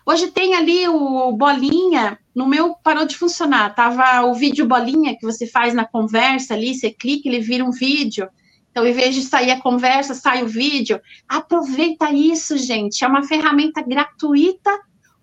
[0.06, 3.76] Hoje tem ali o bolinha, no meu parou de funcionar.
[3.76, 7.72] Tava o vídeo bolinha que você faz na conversa ali, você clica, ele vira um
[7.72, 8.28] vídeo.
[8.72, 10.99] Então, em vez de sair a conversa, sai o vídeo.
[11.28, 13.04] Aproveita isso, gente.
[13.04, 14.72] É uma ferramenta gratuita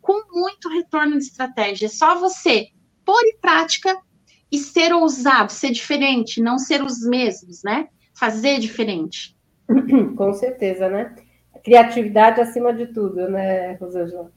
[0.01, 1.87] com muito retorno de estratégia.
[1.87, 2.69] É só você
[3.05, 3.97] pôr em prática
[4.53, 7.89] e ser ousado, ser diferente, não ser os mesmos, né?
[8.15, 9.37] Fazer diferente.
[10.17, 11.15] Com certeza, né?
[11.65, 14.33] Criatividade acima de tudo, né, Rosângela?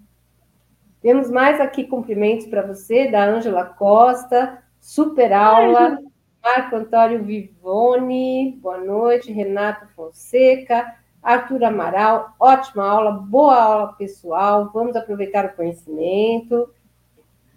[1.02, 5.98] Temos mais aqui cumprimentos para você, da Ângela Costa, super aula,
[6.44, 10.86] Marco Antônio Vivone, boa noite, Renato Fonseca,
[11.22, 16.70] Arthur Amaral, ótima aula, boa aula pessoal, vamos aproveitar o conhecimento.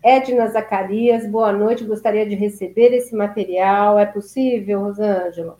[0.03, 1.82] Edna Zacarias, boa noite.
[1.82, 3.99] Gostaria de receber esse material.
[3.99, 5.59] É possível, Rosângela?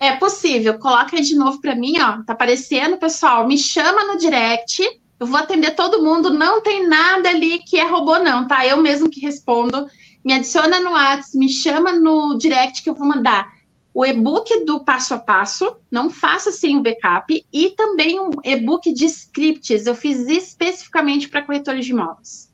[0.00, 0.78] É possível.
[0.78, 2.22] Coloca aí de novo para mim, ó.
[2.24, 3.46] Tá aparecendo, pessoal.
[3.46, 4.82] Me chama no direct.
[5.18, 6.30] Eu vou atender todo mundo.
[6.30, 8.66] Não tem nada ali que é robô, não, tá?
[8.66, 9.86] Eu mesmo que respondo.
[10.24, 13.58] Me adiciona no WhatsApp, me chama no direct que eu vou mandar
[13.98, 18.92] o e-book do passo a passo, não faça sem o backup, e também um e-book
[18.92, 19.86] de scripts.
[19.86, 22.48] Eu fiz especificamente para corretores de imóveis.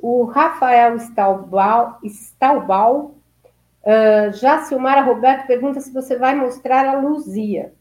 [0.00, 3.14] O Rafael Staubal, Staubal
[3.84, 7.72] uh, já Silmara Roberto pergunta se você vai mostrar a Luzia.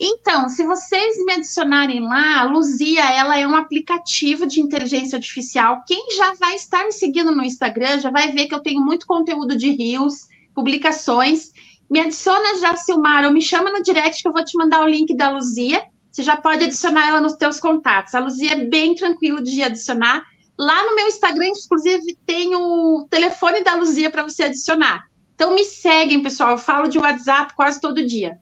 [0.00, 5.82] Então, se vocês me adicionarem lá, a Luzia, ela é um aplicativo de inteligência artificial.
[5.86, 9.06] Quem já vai estar me seguindo no Instagram já vai ver que eu tenho muito
[9.06, 11.50] conteúdo de rios, publicações.
[11.90, 14.88] Me adiciona já, Silmar, ou me chama no direct que eu vou te mandar o
[14.88, 15.84] link da Luzia.
[16.12, 18.14] Você já pode adicionar ela nos teus contatos.
[18.14, 20.24] A Luzia é bem tranquilo de adicionar.
[20.56, 25.08] Lá no meu Instagram, inclusive, tem o telefone da Luzia para você adicionar.
[25.34, 26.52] Então me seguem, pessoal.
[26.52, 28.38] Eu falo de WhatsApp quase todo dia.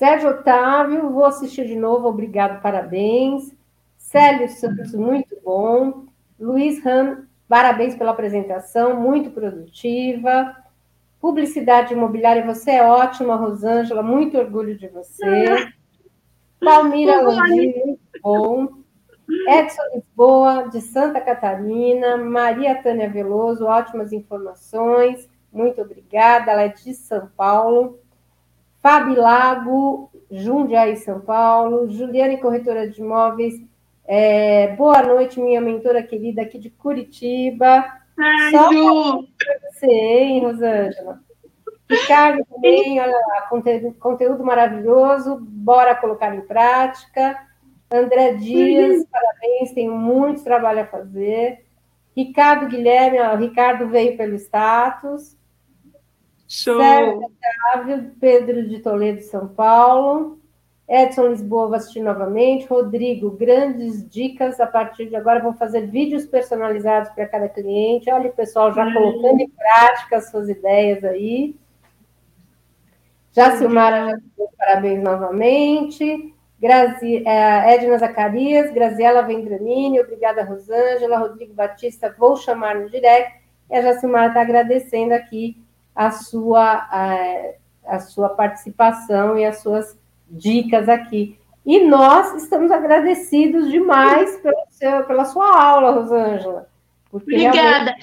[0.00, 3.54] Sérgio Otávio, vou assistir de novo, obrigado, parabéns.
[3.98, 6.06] Célio Santos, muito bom.
[6.40, 10.56] Luiz Ram, parabéns pela apresentação, muito produtiva.
[11.20, 15.70] Publicidade imobiliária, você é ótima, Rosângela, muito orgulho de você.
[16.58, 18.68] Palmira Landim, muito bom.
[19.48, 22.16] Edson Lisboa, de Santa Catarina.
[22.16, 26.52] Maria Tânia Veloso, ótimas informações, muito obrigada.
[26.52, 28.00] Ela é de São Paulo.
[28.82, 31.90] Fabi Lago, Jundiaí, São Paulo.
[31.90, 33.54] Juliane, corretora de imóveis.
[34.06, 37.84] É, boa noite, minha mentora querida aqui de Curitiba.
[38.18, 39.28] Ai, Só Ju!
[39.72, 41.20] você, hein, Rosângela?
[41.88, 47.36] Ricardo também, olha lá, conteúdo, conteúdo maravilhoso, bora colocar em prática.
[47.90, 49.06] André Dias, uhum.
[49.10, 51.64] parabéns, tenho muito trabalho a fazer.
[52.16, 55.36] Ricardo Guilherme, ó, o Ricardo veio pelo status.
[56.50, 56.80] Show!
[56.80, 60.40] Sérgio Otávio, Pedro de Toledo, São Paulo.
[60.88, 62.66] Edson Lisboa, vou assistir novamente.
[62.66, 64.58] Rodrigo, grandes dicas.
[64.58, 68.10] A partir de agora, vou fazer vídeos personalizados para cada cliente.
[68.10, 71.54] Olha o pessoal já colocando em prática as suas ideias aí.
[73.30, 74.20] Já Silmara,
[74.58, 76.34] parabéns novamente.
[76.60, 83.40] Grazi, é, Edna Zacarias, Graziela Vendramini, obrigada, Rosângela, Rodrigo Batista, vou chamar no direct.
[83.70, 85.56] E a Jacimara está agradecendo aqui
[86.00, 87.50] a sua, a,
[87.84, 89.98] a sua participação e as suas
[90.30, 91.38] dicas aqui.
[91.66, 96.70] E nós estamos agradecidos demais pelo seu, pela sua aula, Rosângela.
[97.10, 97.94] Porque Obrigada.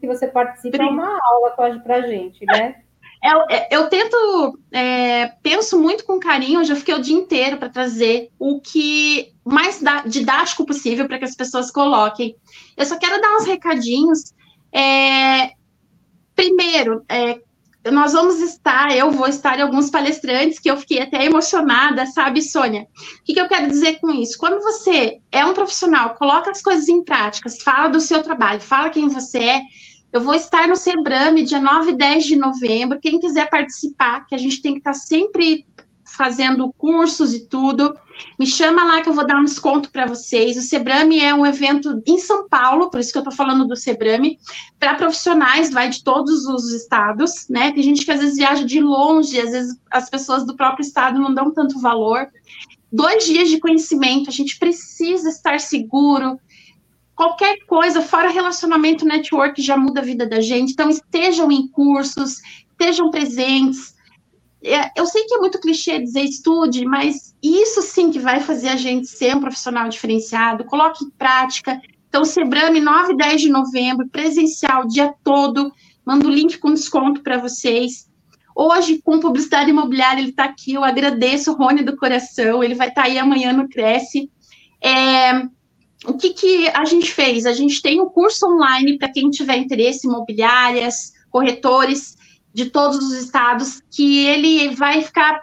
[0.00, 2.74] que você participa é uma aula para a gente, né?
[3.22, 7.16] Eu, é, é, eu tento, é, penso muito com carinho, hoje eu fiquei o dia
[7.16, 12.34] inteiro para trazer o que mais didático possível para que as pessoas coloquem.
[12.76, 14.34] Eu só quero dar uns recadinhos.
[14.72, 15.55] É,
[16.36, 17.40] primeiro, é,
[17.90, 22.42] nós vamos estar, eu vou estar em alguns palestrantes que eu fiquei até emocionada, sabe,
[22.42, 22.82] Sônia?
[22.82, 24.38] O que, que, eu quero dizer com isso?
[24.38, 28.90] Quando você é um profissional, coloca as coisas em práticas, fala do seu trabalho, fala
[28.90, 29.62] quem você é.
[30.12, 33.00] Eu vou estar no Sebrame, dia 9 e 10 de novembro.
[33.00, 35.66] Quem quiser participar, que a gente tem que estar sempre
[36.04, 37.94] fazendo cursos e tudo.
[38.38, 40.56] Me chama lá que eu vou dar um desconto para vocês.
[40.56, 43.76] O Sebrame é um evento em São Paulo, por isso que eu estou falando do
[43.76, 44.38] Sebrame,
[44.78, 47.72] para profissionais, vai de todos os estados, né?
[47.72, 51.18] Tem gente que às vezes viaja de longe, às vezes as pessoas do próprio estado
[51.18, 52.28] não dão tanto valor.
[52.92, 56.38] Dois dias de conhecimento, a gente precisa estar seguro.
[57.14, 60.72] Qualquer coisa, fora relacionamento, network, já muda a vida da gente.
[60.72, 62.40] Então, estejam em cursos,
[62.70, 63.95] estejam presentes,
[64.96, 68.76] eu sei que é muito clichê dizer estude, mas isso sim que vai fazer a
[68.76, 70.64] gente ser um profissional diferenciado.
[70.64, 71.80] Coloque em prática.
[72.08, 75.72] Então, Sebrame, 9 e 10 de novembro, presencial, dia todo.
[76.04, 78.08] Mando o link com desconto para vocês.
[78.54, 80.74] Hoje, com publicidade imobiliária, ele está aqui.
[80.74, 82.64] Eu agradeço o Rony do coração.
[82.64, 84.30] Ele vai estar tá aí amanhã no Cresce.
[84.82, 85.42] É,
[86.06, 87.46] o que, que a gente fez?
[87.46, 92.15] A gente tem um curso online para quem tiver interesse, imobiliárias, corretores
[92.56, 95.42] de todos os estados, que ele vai ficar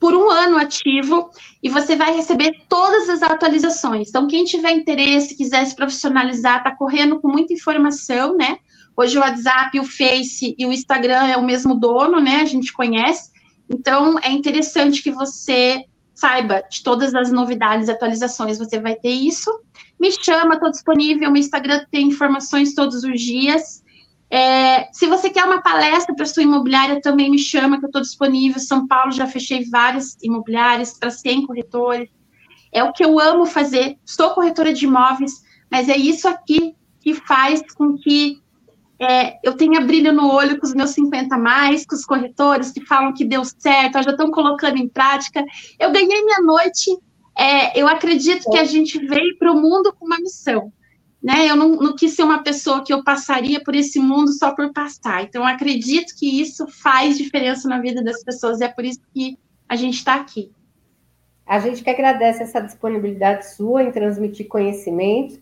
[0.00, 1.28] por um ano ativo
[1.62, 4.08] e você vai receber todas as atualizações.
[4.08, 8.56] Então, quem tiver interesse, quiser se profissionalizar, está correndo com muita informação, né?
[8.96, 12.36] Hoje o WhatsApp, o Face e o Instagram é o mesmo dono, né?
[12.40, 13.30] A gente conhece.
[13.68, 15.84] Então, é interessante que você
[16.14, 18.56] saiba de todas as novidades atualizações.
[18.56, 19.50] Você vai ter isso.
[20.00, 21.30] Me chama, estou disponível.
[21.30, 23.83] Meu Instagram tem informações todos os dias.
[24.34, 28.02] É, se você quer uma palestra para sua imobiliária, também me chama, que eu estou
[28.02, 28.58] disponível.
[28.58, 32.10] São Paulo já fechei várias imobiliárias para 100 corretores.
[32.72, 33.96] É o que eu amo fazer.
[34.04, 38.42] Sou corretora de imóveis, mas é isso aqui que faz com que
[38.98, 42.84] é, eu tenha brilho no olho com os meus 50 mais, com os corretores que
[42.84, 45.44] falam que deu certo, já estão colocando em prática.
[45.78, 46.90] Eu ganhei minha noite.
[47.38, 50.72] É, eu acredito que a gente veio para o mundo com uma missão
[51.24, 51.48] né?
[51.48, 54.70] Eu não, não, quis ser uma pessoa que eu passaria por esse mundo só por
[54.74, 55.24] passar.
[55.24, 59.38] Então, acredito que isso faz diferença na vida das pessoas, e é por isso que
[59.66, 60.52] a gente está aqui.
[61.46, 65.40] A gente que agradece essa disponibilidade sua em transmitir conhecimento,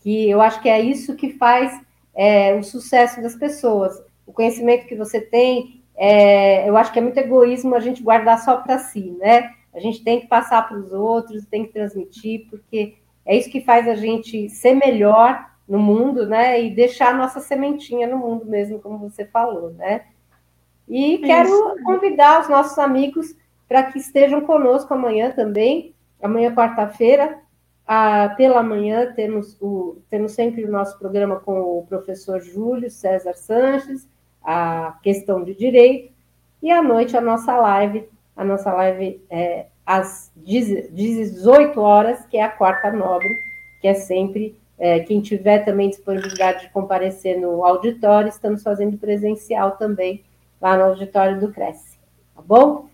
[0.00, 1.80] que eu acho que é isso que faz
[2.14, 3.98] é, o sucesso das pessoas.
[4.26, 8.38] O conhecimento que você tem é, eu acho que é muito egoísmo a gente guardar
[8.38, 9.50] só para si, né?
[9.74, 13.60] A gente tem que passar para os outros, tem que transmitir, porque é isso que
[13.60, 16.62] faz a gente ser melhor no mundo, né?
[16.62, 20.02] E deixar a nossa sementinha no mundo mesmo, como você falou, né?
[20.88, 23.34] E quero convidar os nossos amigos
[23.68, 27.38] para que estejam conosco amanhã também, amanhã quarta-feira,
[28.36, 34.08] pela manhã temos, o, temos sempre o nosso programa com o professor Júlio César Sanches,
[34.42, 36.12] a questão de direito,
[36.62, 42.42] e à noite a nossa live, a nossa live é às 18 horas, que é
[42.42, 43.36] a quarta nobre,
[43.80, 49.72] que é sempre, é, quem tiver também disponibilidade de comparecer no auditório, estamos fazendo presencial
[49.72, 50.22] também,
[50.60, 51.98] lá no auditório do Cresce,
[52.34, 52.86] tá bom?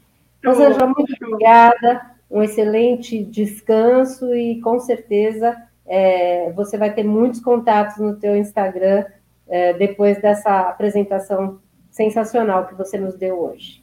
[0.44, 7.98] Rosângela, muito obrigada, um excelente descanso e com certeza é, você vai ter muitos contatos
[7.98, 9.04] no teu Instagram
[9.48, 11.60] é, depois dessa apresentação
[11.90, 13.82] sensacional que você nos deu hoje.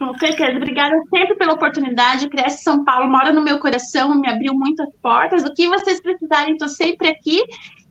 [0.00, 0.56] Com certeza.
[0.56, 2.30] Obrigada sempre pela oportunidade.
[2.30, 5.44] Cresce São Paulo mora no meu coração, me abriu muitas portas.
[5.44, 7.42] O que vocês precisarem, estou sempre aqui.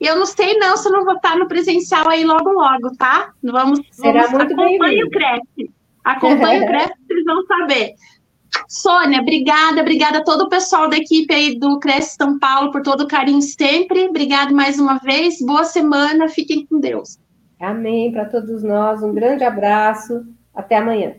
[0.01, 2.95] E eu não sei não se eu não vou estar no presencial aí logo, logo,
[2.97, 3.32] tá?
[3.43, 5.72] Vamos, Será vamos muito acompanhe o Cresce.
[6.03, 7.93] Acompanhe o Cresce, vocês vão saber.
[8.68, 12.82] Sônia, obrigada, obrigada a todo o pessoal da equipe aí do Cresce São Paulo por
[12.82, 14.07] todo o carinho sempre.
[14.07, 15.39] Obrigado mais uma vez.
[15.45, 17.20] Boa semana, fiquem com Deus.
[17.60, 19.03] Amém para todos nós.
[19.03, 20.26] Um grande abraço.
[20.55, 21.14] Até amanhã.